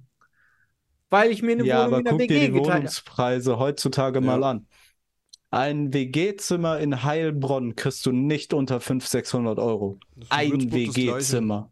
[1.10, 2.78] Weil ich mir eine Ja, Wohnung aber in der guck dir WG die geteilt habe.
[2.80, 4.66] Wohnungspreise heutzutage mal an.
[5.52, 10.00] Ein WG-Zimmer in Heilbronn kriegst du nicht unter 500, 600 Euro.
[10.30, 10.72] Ein.
[10.72, 11.70] WG-Zimmer.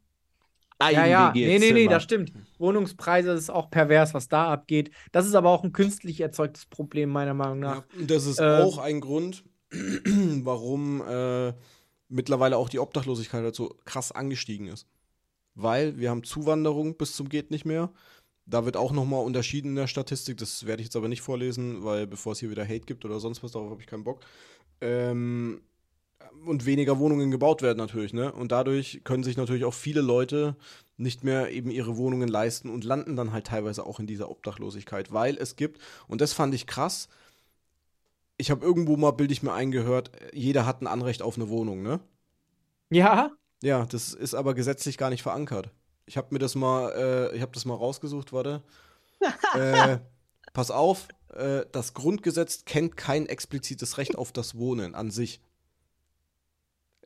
[0.78, 1.90] Ein Ja, ja, nee, nee, nee, WG-Zimmer.
[1.90, 2.34] das stimmt.
[2.60, 4.92] Wohnungspreise ist auch pervers, was da abgeht.
[5.12, 7.78] Das ist aber auch ein künstlich erzeugtes Problem, meiner Meinung nach.
[7.78, 11.54] Ja, und das ist Ähm, auch ein Grund, warum äh,
[12.10, 14.88] mittlerweile auch die Obdachlosigkeit halt so krass angestiegen ist.
[15.56, 17.92] Weil wir haben Zuwanderung bis zum geht nicht mehr.
[18.46, 20.38] Da wird auch nochmal unterschieden in der Statistik.
[20.38, 23.20] Das werde ich jetzt aber nicht vorlesen, weil bevor es hier wieder Hate gibt oder
[23.20, 24.22] sonst was, darauf habe ich keinen Bock.
[24.80, 25.62] Ähm,
[26.46, 28.32] und weniger Wohnungen gebaut werden natürlich, ne?
[28.32, 30.56] Und dadurch können sich natürlich auch viele Leute
[30.98, 35.14] nicht mehr eben ihre Wohnungen leisten und landen dann halt teilweise auch in dieser Obdachlosigkeit,
[35.14, 37.08] weil es gibt, und das fand ich krass,
[38.38, 41.82] ich habe irgendwo mal, bilde ich mir eingehört, jeder hat ein Anrecht auf eine Wohnung,
[41.82, 42.00] ne?
[42.90, 43.32] Ja,
[43.64, 45.72] Ja, das ist aber gesetzlich gar nicht verankert.
[46.06, 48.64] Ich habe mir das mal, äh, ich habe das mal rausgesucht, warte.
[49.56, 49.98] äh,
[50.54, 55.42] pass auf, äh, das Grundgesetz kennt kein explizites Recht auf das Wohnen an sich.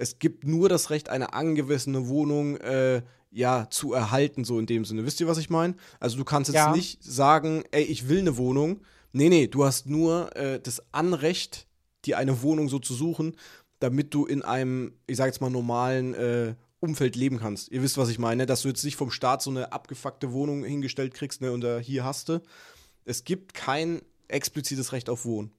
[0.01, 4.83] Es gibt nur das Recht, eine angemessene Wohnung äh, ja zu erhalten, so in dem
[4.83, 5.05] Sinne.
[5.05, 5.75] Wisst ihr, was ich meine?
[5.99, 6.71] Also du kannst jetzt Ja.
[6.75, 8.81] nicht sagen, ey, ich will eine Wohnung.
[9.11, 11.67] Nee, nee, du hast nur äh, das Anrecht,
[12.05, 13.35] dir eine Wohnung so zu suchen,
[13.79, 17.71] damit du in einem, ich sag jetzt mal, normalen äh, Umfeld leben kannst.
[17.71, 20.63] Ihr wisst, was ich meine, dass du jetzt nicht vom Staat so eine abgefuckte Wohnung
[20.63, 22.41] hingestellt kriegst, ne, und da hier hast du.
[23.05, 25.51] Es gibt kein explizites Recht auf Wohnen.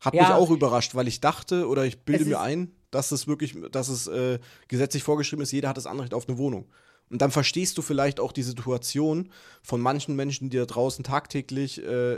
[0.00, 0.22] Hat Ja.
[0.22, 3.88] mich auch überrascht, weil ich dachte oder ich bilde mir ein, dass es wirklich, dass
[3.88, 6.66] es äh, gesetzlich vorgeschrieben ist, jeder hat das Anrecht auf eine Wohnung.
[7.10, 9.30] Und dann verstehst du vielleicht auch die Situation
[9.62, 12.14] von manchen Menschen, die da draußen tagtäglich äh,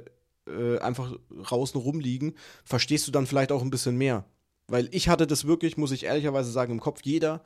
[0.46, 1.12] äh, einfach
[1.42, 4.24] draußen rumliegen, verstehst du dann vielleicht auch ein bisschen mehr.
[4.66, 7.42] Weil ich hatte das wirklich, muss ich ehrlicherweise sagen, im Kopf, jeder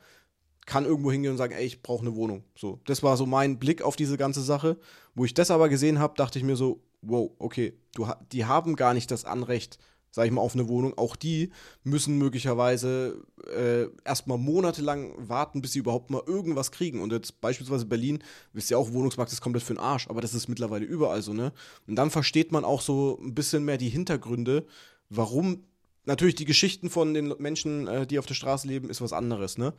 [0.65, 2.43] kann irgendwo hingehen und sagen, ey, ich brauche eine Wohnung.
[2.55, 4.77] So, das war so mein Blick auf diese ganze Sache.
[5.15, 8.75] Wo ich das aber gesehen habe, dachte ich mir so, wow, okay, du, die haben
[8.75, 9.79] gar nicht das Anrecht,
[10.13, 10.95] sag ich mal, auf eine Wohnung.
[10.95, 11.49] Auch die
[11.83, 17.01] müssen möglicherweise äh, erstmal monatelang warten, bis sie überhaupt mal irgendwas kriegen.
[17.01, 18.19] Und jetzt beispielsweise Berlin,
[18.53, 21.33] wisst ihr auch, Wohnungsmarkt ist komplett für den Arsch, aber das ist mittlerweile überall so,
[21.33, 21.51] ne?
[21.87, 24.65] Und dann versteht man auch so ein bisschen mehr die Hintergründe,
[25.09, 25.63] warum.
[26.05, 29.57] Natürlich, die Geschichten von den Menschen, äh, die auf der Straße leben, ist was anderes,
[29.57, 29.73] ne?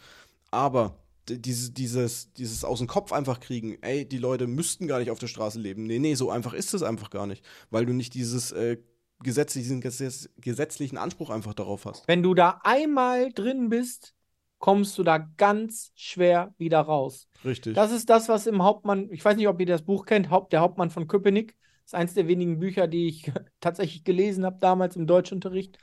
[0.51, 0.97] Aber
[1.29, 5.19] dieses, dieses, dieses aus dem Kopf einfach kriegen, ey, die Leute müssten gar nicht auf
[5.19, 5.85] der Straße leben.
[5.85, 7.45] Nee, nee, so einfach ist es einfach gar nicht.
[7.71, 8.79] Weil du nicht dieses äh,
[9.23, 12.07] gesetzlichen, gesetz, gesetzlichen Anspruch einfach darauf hast.
[12.09, 14.15] Wenn du da einmal drin bist,
[14.59, 17.29] kommst du da ganz schwer wieder raus.
[17.45, 17.75] Richtig.
[17.75, 20.53] Das ist das, was im Hauptmann, ich weiß nicht, ob ihr das Buch kennt, Haupt,
[20.53, 21.57] der Hauptmann von Köpenick.
[21.83, 25.79] Das ist eins der wenigen Bücher, die ich tatsächlich gelesen habe damals im Deutschunterricht.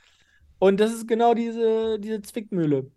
[0.58, 2.90] Und das ist genau diese, diese Zwickmühle.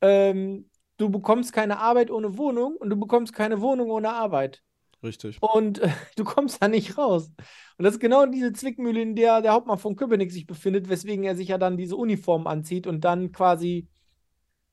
[0.00, 4.62] Ähm, du bekommst keine Arbeit ohne Wohnung und du bekommst keine Wohnung ohne Arbeit.
[5.04, 5.36] Richtig.
[5.40, 7.30] Und äh, du kommst da nicht raus.
[7.78, 11.24] Und das ist genau diese Zwickmühle, in der der Hauptmann von Köpenick sich befindet, weswegen
[11.24, 13.88] er sich ja dann diese Uniform anzieht und dann quasi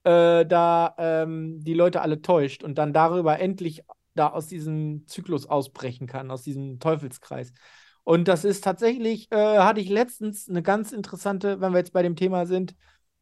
[0.03, 3.83] äh, da ähm, die Leute alle täuscht und dann darüber endlich
[4.15, 7.53] da aus diesem Zyklus ausbrechen kann, aus diesem Teufelskreis.
[8.03, 12.01] Und das ist tatsächlich, äh, hatte ich letztens eine ganz interessante, wenn wir jetzt bei
[12.01, 12.75] dem Thema sind,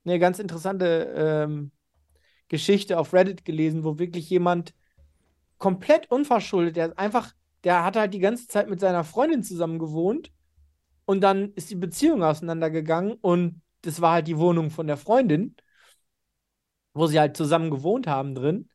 [0.05, 1.71] eine ganz interessante ähm,
[2.47, 4.73] Geschichte auf Reddit gelesen, wo wirklich jemand
[5.59, 10.31] komplett unverschuldet, der einfach, der hat halt die ganze Zeit mit seiner Freundin zusammen gewohnt
[11.05, 15.55] und dann ist die Beziehung auseinandergegangen und das war halt die Wohnung von der Freundin,
[16.93, 18.69] wo sie halt zusammen gewohnt haben drin.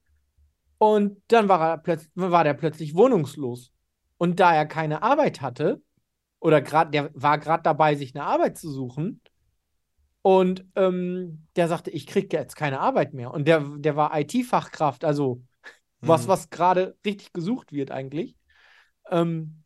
[0.78, 3.72] Und dann war, er plötzlich, war der plötzlich wohnungslos.
[4.18, 5.82] Und da er keine Arbeit hatte,
[6.40, 9.20] oder gerade, der war gerade dabei, sich eine Arbeit zu suchen,
[10.22, 13.30] und ähm, der sagte, ich kriege jetzt keine Arbeit mehr.
[13.30, 15.42] Und der, der war IT-Fachkraft, also
[16.08, 16.28] was, Mhm.
[16.28, 18.36] was gerade richtig gesucht wird eigentlich.
[19.10, 19.62] Ähm,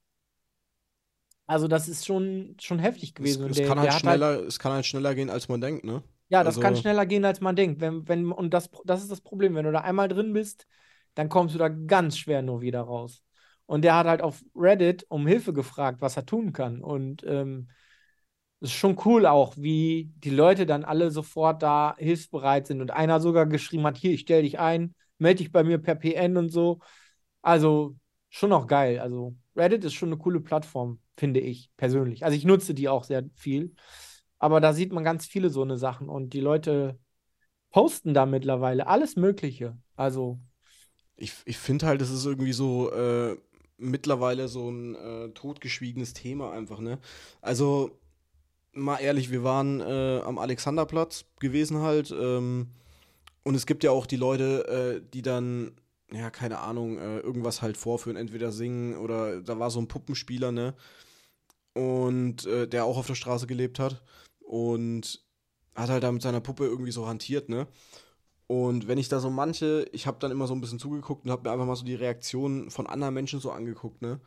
[1.47, 3.45] also das ist schon, schon heftig Es, gewesen.
[3.45, 5.61] Und es, der, kann halt hat halt, schneller, es kann halt schneller gehen, als man
[5.61, 6.03] denkt, ne?
[6.29, 7.81] ja, das kann also- schneller gehen, als man denkt.
[7.81, 9.55] Wenn, wenn, und das, das ist das Problem.
[9.55, 10.67] Wenn du da einmal drin bist,
[11.15, 13.23] dann kommst du da ganz schwer nur wieder raus.
[13.67, 16.83] Und der hat halt auf Reddit um Hilfe gefragt, was er tun kann.
[16.83, 17.69] Und ähm,
[18.61, 22.81] es ist schon cool auch, wie die Leute dann alle sofort da hilfsbereit sind.
[22.81, 25.95] Und einer sogar geschrieben hat, hier, ich stell dich ein, melde dich bei mir per
[25.95, 26.81] PN und so.
[27.43, 27.97] Also
[28.31, 28.99] schon auch geil.
[29.01, 32.25] Also Reddit ist schon eine coole Plattform, finde ich persönlich.
[32.25, 33.75] Also ich nutze die auch sehr viel.
[34.39, 36.09] Aber da sieht man ganz viele so eine Sachen.
[36.09, 36.99] Und die Leute
[37.71, 39.79] posten da mittlerweile alles Mögliche.
[39.97, 40.41] Also
[41.17, 43.37] Ich, ich finde halt, es ist irgendwie so äh,
[43.77, 46.99] mittlerweile so ein äh, totgeschwiegenes Thema einfach, ne?
[47.41, 47.91] Also,
[48.75, 52.13] mal ehrlich, wir waren äh, am Alexanderplatz gewesen halt.
[52.13, 52.69] Ähm,
[53.49, 55.73] und es gibt ja auch die Leute, äh, die dann,
[56.13, 60.53] ja, keine Ahnung, äh, irgendwas halt vorführen, entweder singen oder da war so ein Puppenspieler,
[60.53, 60.75] ne?
[61.73, 64.03] Und äh, der auch auf der Straße gelebt hat.
[64.41, 65.25] Und
[65.75, 67.67] hat halt da mit seiner Puppe irgendwie so hantiert, ne?
[68.49, 71.31] Und wenn ich da so manche, ich habe dann immer so ein bisschen zugeguckt und
[71.31, 74.21] habe mir einfach mal so die Reaktionen von anderen Menschen so angeguckt, ne?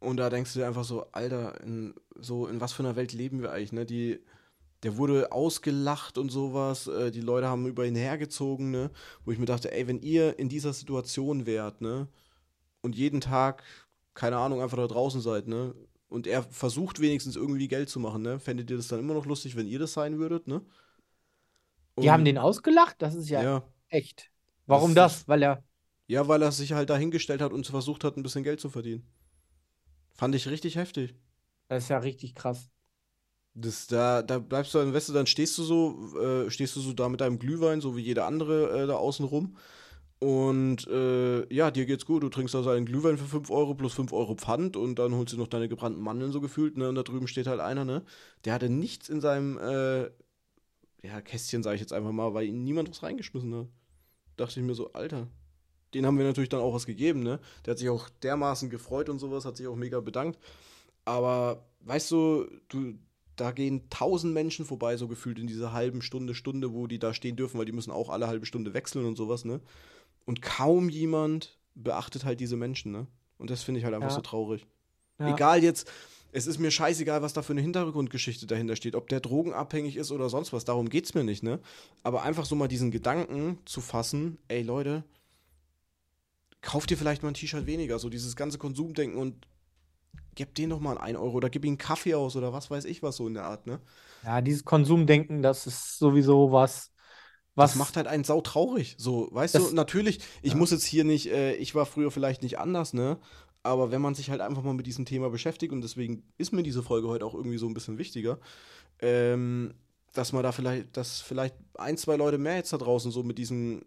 [0.00, 3.14] Und da denkst du dir einfach so, Alter, in, so in was für einer Welt
[3.14, 3.86] leben wir eigentlich, ne?
[3.86, 4.20] Die,
[4.82, 8.90] der wurde ausgelacht und sowas, äh, die Leute haben über ihn hergezogen, ne?
[9.24, 12.08] Wo ich mir dachte, ey, wenn ihr in dieser Situation wärt, ne?
[12.80, 13.62] Und jeden Tag,
[14.14, 15.74] keine Ahnung, einfach da draußen seid, ne?
[16.08, 18.38] Und er versucht wenigstens irgendwie Geld zu machen, ne?
[18.40, 20.62] Fändet ihr das dann immer noch lustig, wenn ihr das sein würdet, ne?
[21.98, 22.96] die haben Und- den ausgelacht?
[23.00, 23.62] Das ist ja, ja.
[23.88, 24.30] echt.
[24.66, 25.28] Warum Das das?
[25.28, 25.62] Weil er.
[26.08, 29.06] Ja, weil er sich halt dahingestellt hat und versucht hat, ein bisschen Geld zu verdienen.
[30.14, 31.14] Fand ich richtig heftig.
[31.68, 32.70] Das ist ja richtig krass.
[33.54, 36.80] Das, da, da bleibst du dann, weißt du, dann stehst du so, äh, stehst du
[36.80, 39.56] so da mit deinem Glühwein, so wie jeder andere äh, da außen rum.
[40.22, 43.92] Und äh, ja, dir geht's gut, du trinkst da seinen Glühwein für 5 Euro plus
[43.92, 46.88] 5 Euro Pfand und dann holst du noch deine gebrannten Mandeln so gefühlt, ne?
[46.88, 48.04] Und da drüben steht halt einer, ne?
[48.44, 50.04] Der hatte nichts in seinem äh,
[51.02, 53.66] ja, Kästchen, sage ich jetzt einfach mal, weil ihm niemand was reingeschmissen hat.
[54.36, 55.26] Dachte ich mir so, Alter.
[55.92, 57.40] Den haben wir natürlich dann auch was gegeben, ne?
[57.66, 60.38] Der hat sich auch dermaßen gefreut und sowas, hat sich auch mega bedankt.
[61.04, 62.94] Aber weißt du, du,
[63.36, 67.14] da gehen tausend Menschen vorbei, so gefühlt in dieser halben Stunde, Stunde, wo die da
[67.14, 69.60] stehen dürfen, weil die müssen auch alle halbe Stunde wechseln und sowas, ne?
[70.24, 73.06] Und kaum jemand beachtet halt diese Menschen, ne?
[73.38, 74.14] Und das finde ich halt einfach Ja.
[74.14, 74.66] so traurig.
[75.18, 75.34] Ja.
[75.34, 75.90] Egal jetzt,
[76.32, 80.12] es ist mir scheißegal, was da für eine Hintergrundgeschichte dahinter steht, ob der drogenabhängig ist
[80.12, 81.60] oder sonst was, darum geht's mir nicht, ne?
[82.02, 85.04] Aber einfach so mal diesen Gedanken zu fassen, ey Leute,
[86.60, 89.46] kauft dir vielleicht mal ein T-Shirt weniger, so dieses ganze Konsumdenken und
[90.34, 92.84] gib den doch mal einen Euro oder gib ihm einen Kaffee aus oder was weiß
[92.84, 93.80] ich was so in der Art, ne?
[94.24, 96.90] Ja, dieses Konsumdenken, das ist sowieso was,
[97.54, 98.94] was Das macht halt einen sau traurig.
[98.98, 100.58] So, weißt Das- du, natürlich, ich Ja.
[100.58, 103.18] muss jetzt hier nicht, äh, ich war früher vielleicht nicht anders, ne?
[103.62, 106.62] Aber wenn man sich halt einfach mal mit diesem Thema beschäftigt, und deswegen ist mir
[106.62, 108.38] diese Folge heute auch irgendwie so ein bisschen wichtiger,
[109.00, 109.74] ähm,
[110.14, 113.38] dass man da vielleicht, dass vielleicht ein, zwei Leute mehr jetzt da draußen so mit
[113.38, 113.82] diesem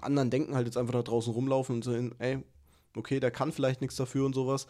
[0.00, 2.38] anderen Denken halt jetzt einfach da draußen rumlaufen und so, ey,
[2.96, 4.66] okay, der kann vielleicht nichts dafür und sowas.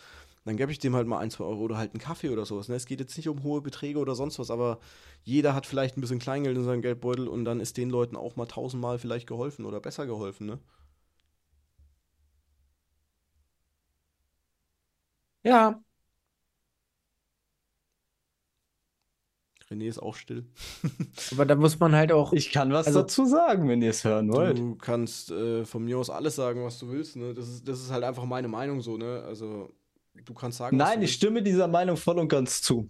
[0.46, 2.68] Dann gebe ich dem halt mal ein, zwei Euro oder halt einen Kaffee oder sowas.
[2.68, 2.76] Ne?
[2.76, 4.80] Es geht jetzt nicht um hohe Beträge oder sonst was, aber
[5.24, 8.36] jeder hat vielleicht ein bisschen Kleingeld in seinem Geldbeutel und dann ist den Leuten auch
[8.36, 10.58] mal tausendmal vielleicht geholfen oder besser geholfen, ne?
[15.44, 15.80] Ja,
[19.70, 20.44] René ist auch still.
[21.32, 22.32] aber da muss man halt auch.
[22.32, 24.58] Ich kann was Also- dazu sagen, wenn ihr es hören wollt.
[24.58, 27.34] Du kannst äh, von mir aus alles sagen, was du willst, ne?
[27.34, 29.22] Das ist, das ist halt einfach meine Meinung so, ne?
[29.26, 29.68] Also,
[30.24, 32.88] du kannst sagen, Nein, ich stimme dieser Meinung voll und ganz zu.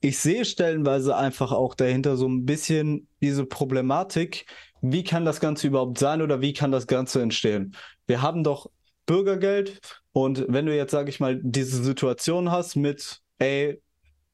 [0.00, 4.46] Ich sehe stellenweise einfach auch dahinter so ein bisschen diese Problematik,
[4.80, 7.74] wie kann das Ganze überhaupt sein oder wie kann das Ganze entstehen?
[8.06, 8.70] Wir haben doch
[9.06, 9.80] Bürgergeld
[10.12, 13.80] und wenn du jetzt, sage ich mal, diese Situation hast mit, ey,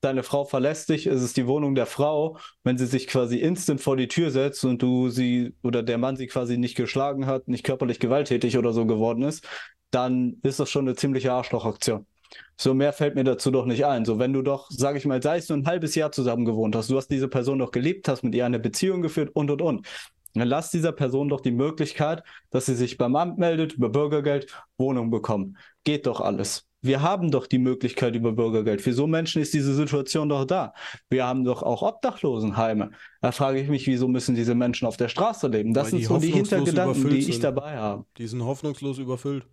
[0.00, 3.80] deine Frau verlässt dich, es ist die Wohnung der Frau, wenn sie sich quasi instant
[3.80, 7.48] vor die Tür setzt und du sie oder der Mann sie quasi nicht geschlagen hat,
[7.48, 9.46] nicht körperlich gewalttätig oder so geworden ist,
[9.90, 12.06] dann ist das schon eine ziemliche Arschlochaktion.
[12.56, 14.04] So mehr fällt mir dazu doch nicht ein.
[14.04, 16.76] So, wenn du doch, sag ich mal, sei es nur ein halbes Jahr zusammen gewohnt
[16.76, 19.62] hast, du hast diese Person doch geliebt, hast mit ihr eine Beziehung geführt und und
[19.62, 19.86] und.
[20.34, 24.52] Dann lass dieser Person doch die Möglichkeit, dass sie sich beim Amt meldet, über Bürgergeld
[24.78, 25.56] Wohnung bekommen.
[25.84, 26.66] Geht doch alles.
[26.82, 28.82] Wir haben doch die Möglichkeit über Bürgergeld.
[28.82, 30.74] Für so Menschen ist diese Situation doch da.
[31.08, 32.90] Wir haben doch auch Obdachlosenheime.
[33.22, 35.72] Da frage ich mich, wieso müssen diese Menschen auf der Straße leben?
[35.72, 37.44] Das Weil sind die so die Hintergedanken, die ich sind.
[37.44, 38.04] dabei habe.
[38.18, 39.46] Die sind hoffnungslos überfüllt.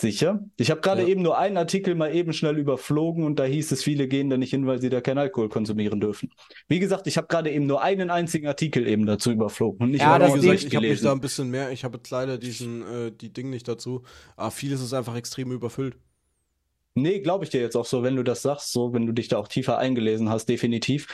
[0.00, 0.40] Sicher?
[0.56, 1.08] Ich habe gerade Ja.
[1.08, 4.38] eben nur einen Artikel mal eben schnell überflogen und da hieß es, viele gehen da
[4.38, 6.30] nicht hin, weil sie da keinen Alkohol konsumieren dürfen.
[6.68, 10.00] Wie gesagt, ich habe gerade eben nur einen einzigen Artikel eben dazu überflogen und nicht
[10.00, 12.82] Ja, das gesagt, ich habe mich da ein bisschen mehr, ich habe jetzt leider diesen,
[12.82, 14.02] äh, die Ding nicht dazu,
[14.36, 15.96] aber vieles ist einfach extrem überfüllt.
[16.94, 19.28] Nee, glaube ich dir jetzt auch so, wenn du das sagst, so, wenn du dich
[19.28, 21.06] da auch tiefer eingelesen hast, definitiv.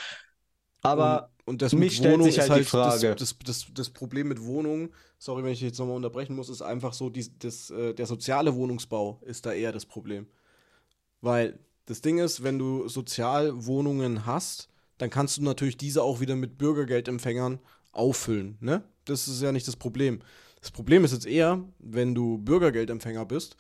[0.83, 3.03] Aber und, das mich mit Wohnung ist halt halt.
[3.03, 6.61] Das, das, das, das Problem mit Wohnungen, sorry, wenn ich jetzt nochmal unterbrechen muss, ist
[6.61, 10.27] einfach so, die, das, äh, der soziale Wohnungsbau ist da eher das Problem.
[11.21, 16.35] Weil das Ding ist, wenn du Sozialwohnungen hast, dann kannst du natürlich diese auch wieder
[16.35, 17.61] mit Bürgergeldempfängern
[17.93, 18.83] auffüllen, ne?
[19.05, 20.21] Das ist ja nicht das Problem.
[20.61, 23.57] Das Problem ist jetzt eher, wenn du Bürgergeldempfänger bist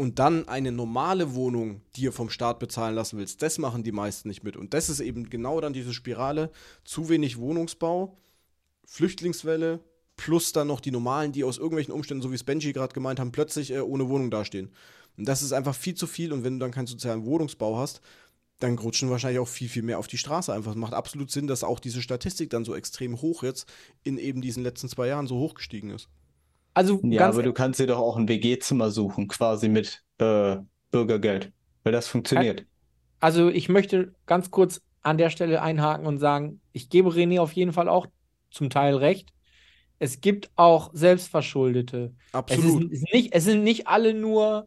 [0.00, 4.28] und dann eine normale Wohnung dir vom Staat bezahlen lassen willst, das machen die meisten
[4.28, 4.56] nicht mit.
[4.56, 6.50] Und das ist eben genau dann diese Spirale,
[6.84, 8.16] zu wenig Wohnungsbau,
[8.86, 9.80] Flüchtlingswelle,
[10.16, 13.20] plus dann noch die normalen, die aus irgendwelchen Umständen, so wie es Benji gerade gemeint
[13.20, 14.70] haben, plötzlich äh, ohne Wohnung dastehen.
[15.18, 18.00] Und das ist einfach viel zu viel und wenn du dann keinen sozialen Wohnungsbau hast,
[18.58, 20.70] dann rutschen wahrscheinlich auch viel, viel mehr auf die Straße einfach.
[20.70, 23.70] Es macht absolut Sinn, dass auch diese Statistik dann so extrem hoch jetzt
[24.02, 26.08] in eben diesen letzten zwei Jahren so hoch gestiegen ist.
[26.80, 30.56] Also ja, ganz aber du kannst dir doch auch ein WG-Zimmer suchen, quasi mit äh,
[30.90, 31.52] Bürgergeld,
[31.84, 32.64] weil das funktioniert.
[33.20, 37.52] Also ich möchte ganz kurz an der Stelle einhaken und sagen, ich gebe René auf
[37.52, 38.06] jeden Fall auch
[38.50, 39.28] zum Teil recht.
[39.98, 42.14] Es gibt auch Selbstverschuldete.
[42.28, 42.84] Es, Absolut.
[42.84, 44.66] ist, ist nicht, es sind nicht alle nur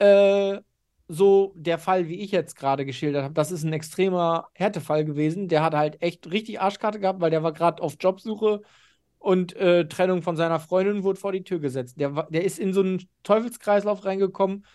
[0.00, 0.58] äh,
[1.06, 3.34] so der Fall, wie ich jetzt gerade geschildert habe.
[3.34, 5.46] Das ist ein extremer Härtefall gewesen.
[5.46, 8.62] Der hat halt echt richtig Arschkarte gehabt, weil der war gerade auf Jobsuche
[9.22, 11.98] und äh, Trennung von seiner Freundin wurde vor die Tür gesetzt.
[12.00, 14.66] Der, der ist in so einen Teufelskreislauf reingekommen,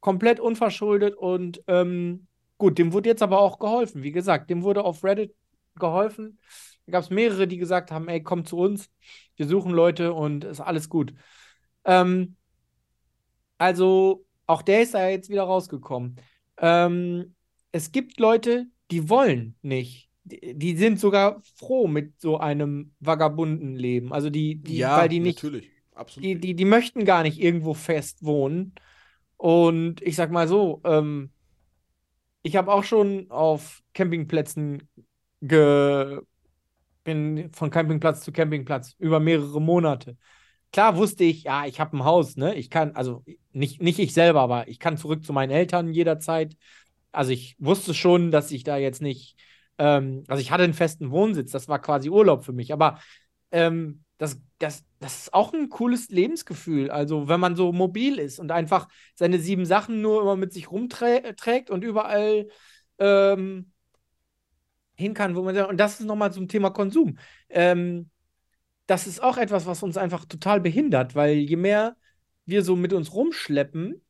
[0.00, 2.26] komplett unverschuldet und ähm,
[2.58, 4.02] gut, dem wurde jetzt aber auch geholfen.
[4.02, 5.34] Wie gesagt, dem wurde auf Reddit
[5.76, 6.38] geholfen.
[6.86, 8.90] Da gab es mehrere, die gesagt haben, ey, komm zu uns,
[9.36, 11.14] wir suchen Leute und ist alles gut.
[11.84, 12.36] Ähm,
[13.58, 16.16] also, auch der ist da jetzt wieder rausgekommen.
[16.58, 17.34] Ähm,
[17.70, 20.05] es gibt Leute, die wollen nicht.
[20.28, 24.12] Die, sind sogar froh mit so einem vagabunden Leben.
[24.12, 25.70] Also die, die, ja, weil die nicht, natürlich.
[25.94, 26.24] Absolut.
[26.24, 28.74] die, die, die möchten gar nicht irgendwo fest wohnen.
[29.36, 31.30] Und ich sag mal so, ähm,
[32.42, 34.88] ich habe auch schon auf Campingplätzen
[35.42, 36.20] ge
[37.04, 40.16] bin von Campingplatz zu Campingplatz über mehrere Monate.
[40.72, 42.54] Klar wusste ich, ja, ich habe ein Haus, ne?
[42.56, 46.56] Ich kann, also nicht, nicht ich selber, aber ich kann zurück zu meinen Eltern jederzeit.
[47.12, 49.36] Also ich wusste schon, dass ich da jetzt nicht,
[49.78, 52.98] ähm, also ich hatte einen festen Wohnsitz, das war quasi Urlaub für mich, aber
[53.52, 56.90] ähm, das, das, das ist auch ein cooles Lebensgefühl.
[56.90, 60.70] Also wenn man so mobil ist und einfach seine sieben Sachen nur immer mit sich
[60.70, 62.48] rumträgt und überall
[62.98, 63.72] ähm,
[64.96, 67.18] hin kann, wo man und das ist nochmal zum Thema Konsum.
[67.48, 68.10] Ähm,
[68.86, 71.96] das ist auch etwas, was uns einfach total behindert, weil je mehr
[72.46, 74.00] wir so mit uns rumschleppen,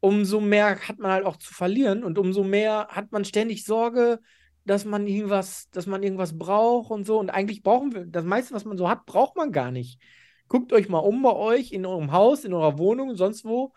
[0.00, 4.20] umso mehr hat man halt auch zu verlieren und umso mehr hat man ständig Sorge,
[4.68, 7.18] dass man irgendwas, dass man irgendwas braucht und so.
[7.18, 10.00] Und eigentlich brauchen wir, das meiste, was man so hat, braucht man gar nicht.
[10.48, 13.72] Guckt euch mal um bei euch, in eurem Haus, in eurer Wohnung, sonst wo,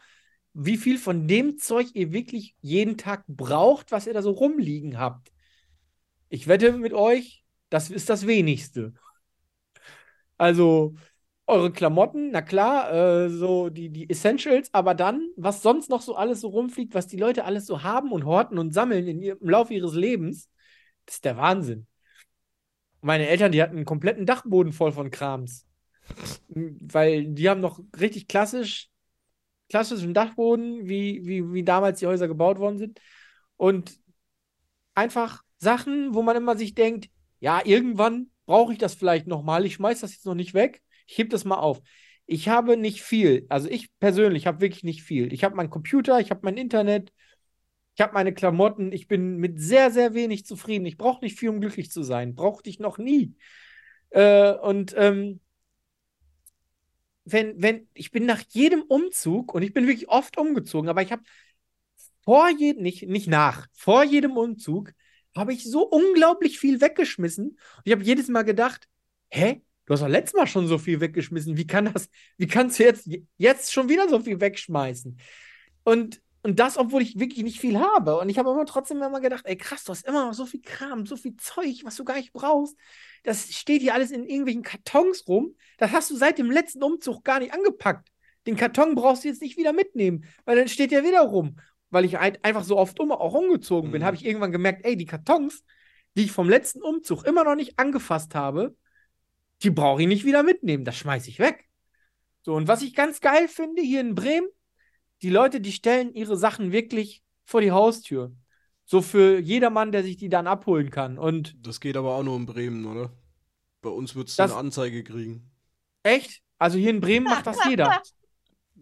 [0.54, 5.00] wie viel von dem Zeug ihr wirklich jeden Tag braucht, was ihr da so rumliegen
[5.00, 5.32] habt.
[6.30, 8.94] Ich wette mit euch, das ist das wenigste.
[10.38, 10.96] Also,
[11.48, 16.16] eure Klamotten, na klar, äh, so die, die Essentials, aber dann, was sonst noch so
[16.16, 19.50] alles so rumfliegt, was die Leute alles so haben und horten und sammeln in im
[19.50, 20.50] Laufe ihres Lebens,
[21.12, 21.88] das ist der Wahnsinn.
[23.02, 25.68] Meine Eltern, die hatten einen kompletten Dachboden voll von Krams.
[26.48, 28.88] Weil die haben noch richtig klassisch,
[29.68, 33.02] klassischen Dachboden, wie, wie, wie damals die Häuser gebaut worden sind.
[33.58, 34.00] Und
[34.96, 37.10] einfach Sachen, wo man immer sich denkt,
[37.42, 39.66] ja, irgendwann brauche ich das vielleicht nochmal.
[39.66, 40.82] Ich schmeiß das jetzt noch nicht weg.
[41.08, 41.82] Ich heb das mal auf.
[42.26, 43.46] Ich habe nicht viel.
[43.50, 45.34] Also ich persönlich habe wirklich nicht viel.
[45.34, 47.12] Ich habe meinen Computer, ich habe mein Internet,
[47.96, 48.92] ich habe meine Klamotten.
[48.92, 50.86] Ich bin mit sehr, sehr wenig zufrieden.
[50.86, 52.36] Ich brauche nicht viel, um glücklich zu sein.
[52.36, 53.36] Brauchte ich noch nie.
[54.10, 55.40] Äh, und ähm,
[57.26, 61.12] wenn, wenn, ich bin nach jedem Umzug, und ich bin wirklich oft umgezogen, aber ich
[61.12, 61.24] habe
[62.24, 64.94] vor jedem, nicht, nicht nach, vor jedem Umzug
[65.36, 67.50] habe ich so unglaublich viel weggeschmissen.
[67.50, 68.88] Und ich habe jedes Mal gedacht,
[69.30, 69.62] hä?
[69.86, 71.58] Du hast doch letztes Mal schon so viel weggeschmissen.
[71.58, 75.18] Wie kann das, wie kannst du jetzt, jetzt schon wieder so viel wegschmeißen?
[75.84, 78.18] Und, und das, obwohl ich wirklich nicht viel habe.
[78.20, 80.62] Und ich habe immer trotzdem immer gedacht, ey krass, du hast immer noch so viel
[80.62, 82.76] Kram, so viel Zeug, was du gar nicht brauchst.
[83.24, 85.56] Das steht hier alles in irgendwelchen Kartons rum.
[85.78, 88.10] Das hast du seit dem letzten Umzug gar nicht angepackt.
[88.48, 91.58] Den Karton brauchst du jetzt nicht wieder mitnehmen, weil dann steht der wieder rum
[91.92, 94.06] weil ich halt einfach so oft um, auch umgezogen bin, mhm.
[94.06, 95.64] habe ich irgendwann gemerkt, ey, die Kartons,
[96.16, 98.76] die ich vom letzten Umzug immer noch nicht angefasst habe,
[99.62, 100.86] die brauche ich nicht wieder mitnehmen.
[100.86, 101.66] Das schmeiße ich weg.
[102.42, 104.48] So, und was ich ganz geil finde hier in Bremen,
[105.22, 108.32] die Leute, die stellen ihre Sachen wirklich vor die Haustür.
[108.86, 111.18] So für jedermann, der sich die dann abholen kann.
[111.18, 113.12] Und das geht aber auch nur in Bremen, oder?
[113.82, 115.50] Bei uns würdest du eine Anzeige kriegen.
[116.04, 116.42] Echt?
[116.58, 118.02] Also hier in Bremen macht das jeder.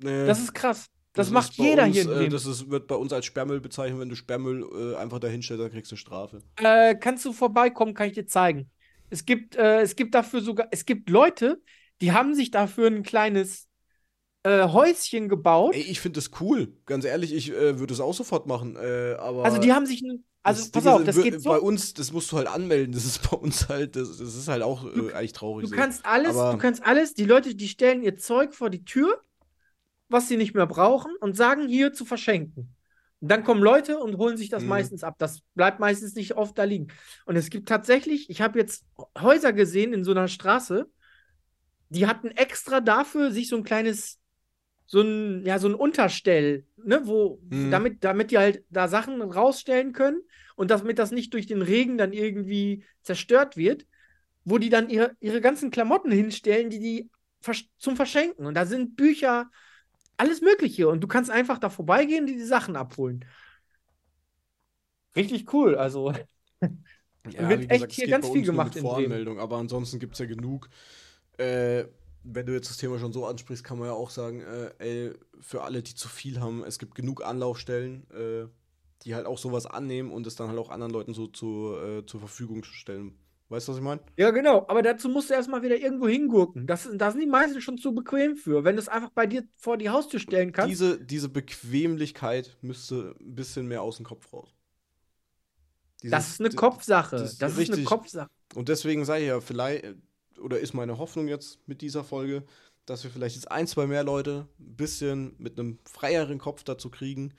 [0.02, 0.28] Nee.
[0.28, 0.90] Das ist krass.
[1.12, 2.28] Das, das macht jeder uns, hier in Bremen.
[2.28, 4.00] Äh, das ist, wird bei uns als Sperrmüll bezeichnet.
[4.00, 6.42] Wenn du Sperrmüll äh, einfach dahinstellst, dann kriegst du eine Strafe.
[6.56, 8.72] Äh, kannst du vorbeikommen, kann ich dir zeigen.
[9.10, 11.62] Es gibt, äh, es gibt dafür sogar, es gibt Leute,
[12.00, 13.69] die haben sich dafür ein kleines
[14.44, 15.76] äh, Häuschen gebaut.
[15.76, 16.74] Ey, ich finde das cool.
[16.86, 18.78] Ganz ehrlich, ich äh, würde es auch sofort machen.
[18.78, 21.50] aber also die haben sich ein also pass auf, das geht so.
[21.50, 22.94] Bei uns, das musst du halt anmelden.
[23.00, 25.66] Das ist bei uns halt, das, das ist halt auch du, eigentlich traurig.
[25.66, 25.76] Du so.
[25.76, 27.14] kannst alles, aber du kannst alles.
[27.14, 29.22] Die Leute, die stellen ihr Zeug vor die Tür
[30.10, 32.76] was sie nicht mehr brauchen und sagen, hier zu verschenken.
[33.22, 34.70] Und dann kommen Leute und holen sich das mhm.
[34.70, 35.16] meistens ab.
[35.20, 36.88] Das bleibt meistens nicht oft da liegen.
[37.26, 38.86] Und es gibt tatsächlich, ich habe jetzt
[39.20, 40.90] Häuser gesehen in so einer Straße,
[41.90, 44.19] die hatten extra dafür sich so ein kleines,
[44.92, 47.70] so ein, ja, so ein Unterstell, ne, wo, mhm.
[47.70, 50.24] damit, damit die halt da Sachen rausstellen können
[50.56, 53.86] und damit das nicht durch den Regen dann irgendwie zerstört wird,
[54.46, 57.10] wo die dann ihre, ihre ganzen Klamotten hinstellen, die die
[57.78, 58.48] zum Verschenken.
[58.48, 59.52] Und da sind Bücher,
[60.18, 60.90] alles Mögliche.
[60.90, 63.26] Und du kannst einfach da vorbeigehen und die Sachen abholen.
[65.16, 65.76] Richtig cool.
[65.76, 66.14] Also.
[67.32, 70.26] Ja, wird gesagt, echt hier ganz viel gemacht in Voranmeldung, aber ansonsten gibt es ja
[70.26, 70.70] genug.
[71.38, 71.84] Äh,
[72.24, 75.14] wenn du jetzt das Thema schon so ansprichst, kann man ja auch sagen, äh, ey,
[75.40, 78.48] für alle, die zu viel haben, es gibt genug Anlaufstellen, äh,
[79.04, 82.06] die halt auch sowas annehmen und es dann halt auch anderen Leuten so zu, äh,
[82.06, 83.18] zur Verfügung stellen.
[83.50, 84.02] Weißt du, was ich meine?
[84.16, 84.66] Ja, genau.
[84.68, 86.68] Aber dazu musst du erstmal wieder irgendwo hingurken.
[86.68, 88.64] Das, da sind die meisten schon zu bequem für.
[88.64, 90.70] Wenn du es einfach bei dir vor die Haustür stellen kannst.
[90.70, 94.54] Diese, diese Bequemlichkeit müsste ein bisschen mehr aus dem Kopf raus.
[96.04, 97.18] Dieses, das ist eine Kopfsache.
[97.18, 97.78] Das, das ist richtig.
[97.80, 98.30] eine Kopfsache.
[98.54, 99.96] Und deswegen sei ja vielleicht,
[100.42, 102.44] oder ist meine Hoffnung jetzt mit dieser Folge,
[102.86, 106.90] dass wir vielleicht jetzt ein, zwei mehr Leute ein bisschen mit einem freieren Kopf dazu
[106.90, 107.34] kriegen,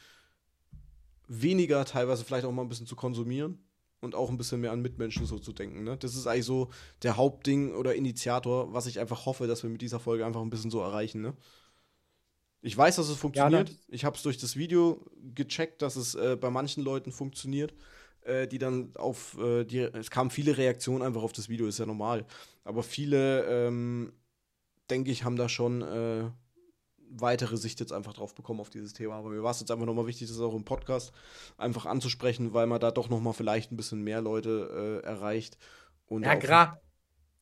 [1.26, 3.58] weniger teilweise vielleicht auch mal ein bisschen zu konsumieren
[4.00, 5.84] und auch ein bisschen mehr an Mitmenschen so zu denken.
[5.84, 5.96] Ne?
[5.96, 6.70] Das ist eigentlich so
[7.02, 10.50] der Hauptding oder Initiator, was ich einfach hoffe, dass wir mit dieser Folge einfach ein
[10.50, 11.20] bisschen so erreichen.
[11.20, 11.34] Ne?
[12.62, 13.68] Ich weiß, dass es funktioniert.
[13.68, 17.74] Ja, ich habe es durch das Video gecheckt, dass es äh, bei manchen Leuten funktioniert,
[18.22, 21.78] äh, die dann auf äh, die, es kamen viele Reaktionen einfach auf das Video, ist
[21.78, 22.24] ja normal.
[22.64, 24.12] Aber viele, ähm,
[24.90, 26.30] denke ich, haben da schon äh,
[27.10, 29.14] weitere Sicht jetzt einfach drauf bekommen auf dieses Thema.
[29.14, 31.12] Aber mir war es jetzt einfach nochmal wichtig, das auch im Podcast
[31.56, 35.58] einfach anzusprechen, weil man da doch nochmal vielleicht ein bisschen mehr Leute äh, erreicht.
[36.06, 36.80] Und ja, gerade.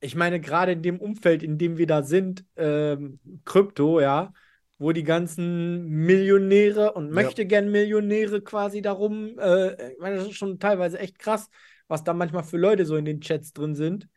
[0.00, 4.32] Ich meine, gerade in dem Umfeld, in dem wir da sind, ähm, Krypto, ja,
[4.78, 10.36] wo die ganzen Millionäre und möchte gern Millionäre quasi darum, äh, ich meine, das ist
[10.36, 11.48] schon teilweise echt krass,
[11.88, 14.08] was da manchmal für Leute so in den Chats drin sind.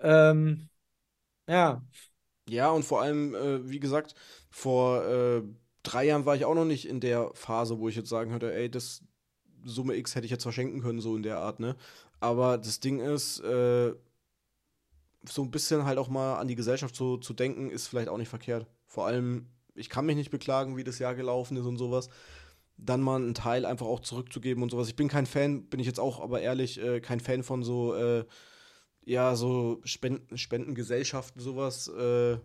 [0.00, 0.68] Ähm,
[1.48, 1.82] ja.
[2.48, 4.14] Ja, und vor allem, äh, wie gesagt,
[4.50, 5.42] vor äh,
[5.82, 8.52] drei Jahren war ich auch noch nicht in der Phase, wo ich jetzt sagen könnte,
[8.52, 9.02] ey, das
[9.64, 11.76] Summe X hätte ich jetzt verschenken können, so in der Art, ne?
[12.20, 13.94] Aber das Ding ist, äh,
[15.28, 18.18] so ein bisschen halt auch mal an die Gesellschaft so zu denken, ist vielleicht auch
[18.18, 18.66] nicht verkehrt.
[18.86, 22.08] Vor allem, ich kann mich nicht beklagen, wie das Jahr gelaufen ist und sowas.
[22.76, 24.88] Dann mal einen Teil einfach auch zurückzugeben und sowas.
[24.88, 27.94] Ich bin kein Fan, bin ich jetzt auch, aber ehrlich, äh, kein Fan von so,
[27.94, 28.24] äh,
[29.04, 31.88] ja, so Spenden, Spendengesellschaften, sowas.
[31.88, 32.38] Äh,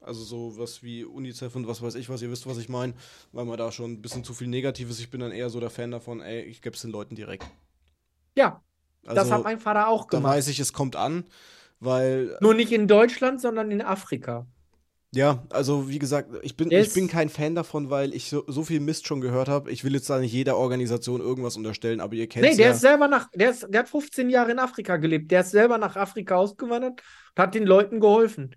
[0.00, 2.94] Also sowas wie UNICEF und was weiß ich was, ihr wisst, was ich meine,
[3.32, 5.70] weil man da schon ein bisschen zu viel Negatives, ich bin dann eher so der
[5.70, 7.44] Fan davon, ey, ich gebe es den Leuten direkt.
[8.36, 8.62] Ja,
[9.02, 10.34] das Also, hat mein Vater auch da gemacht.
[10.34, 11.24] weiß ich, es kommt an,
[11.80, 14.46] weil Nur nicht in Deutschland, sondern in Afrika.
[15.12, 18.62] Ja, also wie gesagt, ich bin, ich bin kein Fan davon, weil ich so, so
[18.62, 19.70] viel Mist schon gehört habe.
[19.70, 22.72] Ich will jetzt da nicht jeder Organisation irgendwas unterstellen, aber ihr kennt Nee, der ja.
[22.72, 25.30] ist selber nach, der, ist, der hat 15 Jahre in Afrika gelebt.
[25.30, 27.02] Der ist selber nach Afrika ausgewandert
[27.36, 28.54] und hat den Leuten geholfen.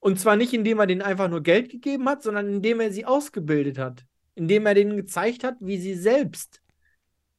[0.00, 3.06] Und zwar nicht, indem er denen einfach nur Geld gegeben hat, sondern indem er sie
[3.06, 4.04] ausgebildet hat.
[4.34, 6.60] Indem er denen gezeigt hat, wie sie selbst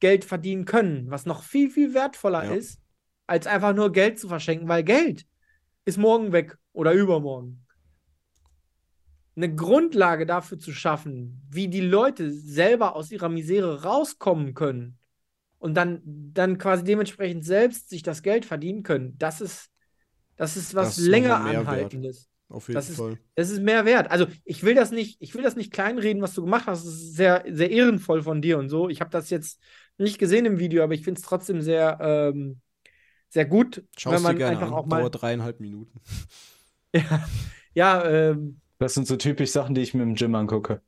[0.00, 2.54] Geld verdienen können, was noch viel, viel wertvoller Ja.
[2.54, 2.80] ist,
[3.28, 5.24] als einfach nur Geld zu verschenken, weil Geld
[5.84, 7.65] ist morgen weg oder übermorgen.
[9.36, 14.98] Eine Grundlage dafür zu schaffen, wie die Leute selber aus ihrer Misere rauskommen können
[15.58, 19.70] und dann, dann quasi dementsprechend selbst sich das Geld verdienen können, das ist,
[20.36, 22.28] das ist was Das ist länger anhaltendes.
[22.48, 23.18] Auf jeden Das ist, Fall.
[23.34, 24.10] das ist mehr wert.
[24.10, 26.86] Also ich will das nicht, ich will das nicht kleinreden, was du gemacht hast.
[26.86, 28.88] Das ist sehr, sehr ehrenvoll von dir und so.
[28.88, 29.60] Ich habe das jetzt
[29.98, 32.60] nicht gesehen im Video, aber ich finde es trotzdem sehr, ähm,
[33.28, 34.74] sehr gut, Schau es dir gerne einfach an.
[34.74, 35.00] auch mal.
[35.00, 36.00] Dauert dreieinhalb Minuten.
[36.94, 37.28] Ja,
[37.74, 40.82] ja ähm, Das sind so typisch Sachen, die ich mir im Gym angucke.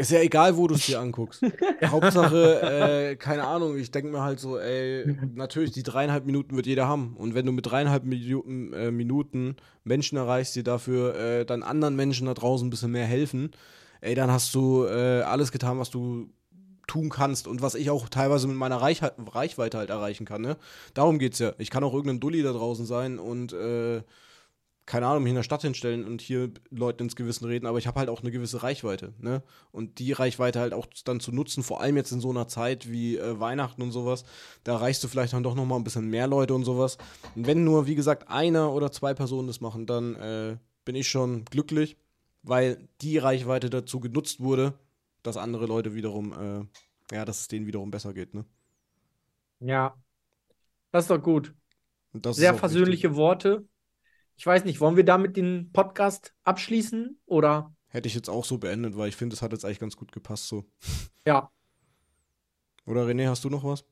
[0.00, 1.42] Ist ja egal, wo du es dir anguckst.
[1.84, 5.04] Hauptsache, äh, keine Ahnung, ich denke mir halt so, ey,
[5.34, 7.16] natürlich, die dreieinhalb Minuten wird jeder haben.
[7.16, 11.96] Und wenn du mit dreieinhalb Minuten, äh, Minuten Menschen erreichst, die dafür äh, dann anderen
[11.96, 13.50] Menschen da draußen ein bisschen mehr helfen,
[14.00, 16.30] ey, dann hast du äh, alles getan, was du
[16.86, 20.56] tun kannst und was ich auch teilweise mit meiner Reich Reichweite halt erreichen kann, ne?
[20.94, 21.52] Darum geht's ja.
[21.58, 24.02] Ich kann auch irgendein Dulli da draußen sein und äh,
[24.88, 27.86] keine Ahnung, mich in der Stadt hinstellen und hier Leuten ins Gewissen reden, aber ich
[27.86, 29.42] habe halt auch eine gewisse Reichweite, ne?
[29.70, 32.90] Und die Reichweite halt auch dann zu nutzen, vor allem jetzt in so einer Zeit
[32.90, 34.24] wie äh, Weihnachten und sowas,
[34.64, 36.96] da erreichst du vielleicht dann doch noch mal ein bisschen mehr Leute und sowas.
[37.34, 41.08] Und wenn nur, wie gesagt, einer oder zwei Personen das machen, dann äh, bin ich
[41.08, 41.98] schon glücklich,
[42.42, 44.72] weil die Reichweite dazu genutzt wurde,
[45.22, 48.46] dass andere Leute wiederum, äh, ja, dass es denen wiederum besser geht, ne?
[49.60, 49.94] ja,
[50.92, 51.54] das ist doch gut.
[52.30, 53.68] Sehr versöhnliche Worte.
[54.38, 57.74] Ich weiß nicht, wollen wir damit den Podcast abschließen oder?
[57.88, 60.12] Hätte ich jetzt auch so beendet, weil ich finde, es hat jetzt eigentlich ganz gut
[60.12, 60.64] gepasst so.
[61.26, 61.50] Ja,
[62.86, 63.84] Oder René, hast du noch was?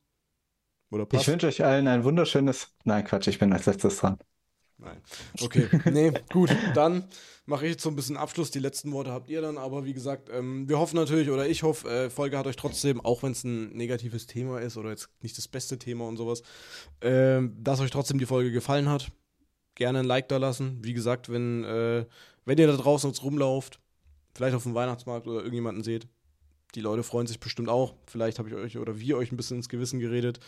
[0.90, 1.28] Oder Ich passt?
[1.28, 2.68] wünsche euch allen ein wunderschönes.
[2.84, 4.18] Nein, Quatsch, ich bin als letztes dran.
[4.78, 5.00] Nein.
[5.40, 6.50] Okay, nee, gut.
[6.74, 7.08] Dann
[7.46, 8.50] mache ich jetzt so ein bisschen Abschluss.
[8.50, 11.62] Die letzten Worte habt ihr dann, aber wie gesagt, ähm, wir hoffen natürlich, oder ich
[11.62, 15.08] hoffe, äh, Folge hat euch trotzdem, auch wenn es ein negatives Thema ist oder jetzt
[15.22, 16.42] nicht das beste Thema und sowas,
[17.00, 19.10] ähm, dass euch trotzdem die Folge gefallen hat.
[19.76, 20.78] Gerne ein Like da lassen.
[20.82, 22.04] Wie gesagt, wenn, äh,
[22.44, 23.78] wenn ihr da draußen jetzt rumlauft,
[24.34, 26.08] vielleicht auf dem Weihnachtsmarkt oder irgendjemanden seht,
[26.74, 27.94] die Leute freuen sich bestimmt auch.
[28.06, 30.40] Vielleicht habe ich euch oder wir euch ein bisschen ins Gewissen geredet.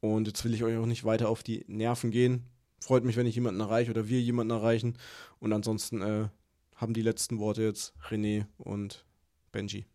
[0.00, 2.44] Und jetzt will ich euch auch nicht weiter auf die Nerven gehen.
[2.80, 4.98] Freut mich, wenn ich jemanden erreiche oder wir jemanden erreichen.
[5.40, 6.28] Und ansonsten äh,
[6.76, 9.06] haben die letzten Worte jetzt René und
[9.50, 9.86] Benji.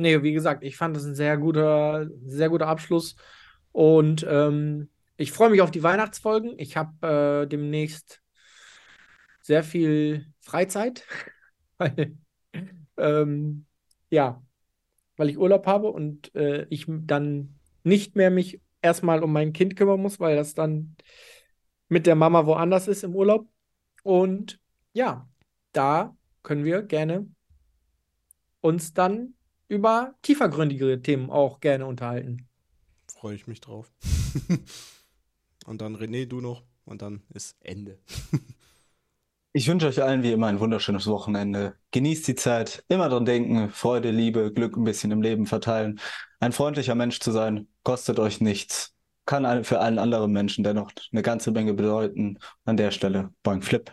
[0.00, 3.16] nee, wie gesagt, ich fand das ein sehr guter, sehr guter Abschluss
[3.72, 4.88] und ähm,
[5.20, 6.58] ich freue mich auf die Weihnachtsfolgen.
[6.58, 8.22] Ich habe äh, demnächst
[9.42, 11.04] sehr viel Freizeit,
[11.78, 12.16] weil,
[12.96, 13.66] ähm,
[14.08, 14.42] ja,
[15.16, 19.76] weil ich Urlaub habe und äh, ich dann nicht mehr mich erstmal um mein Kind
[19.76, 20.96] kümmern muss, weil das dann
[21.88, 23.46] mit der Mama woanders ist im Urlaub.
[24.02, 24.58] Und
[24.94, 25.28] ja,
[25.72, 27.28] da können wir gerne
[28.62, 29.34] uns dann
[29.68, 32.48] über tiefergründigere Themen auch gerne unterhalten.
[33.06, 33.92] Freue ich mich drauf.
[35.66, 36.62] und dann René, du noch.
[36.84, 37.98] Und dann ist Ende.
[39.52, 41.74] Ich wünsche euch allen wie immer ein wunderschönes Wochenende.
[41.90, 45.98] Genießt die Zeit, immer dran denken, Freude, Liebe, Glück ein bisschen im Leben verteilen.
[46.38, 48.94] Ein freundlicher Mensch zu sein, kostet euch nichts,
[49.26, 52.38] kann für allen anderen Menschen dennoch eine ganze Menge bedeuten.
[52.64, 53.92] An der Stelle, Boing Flip.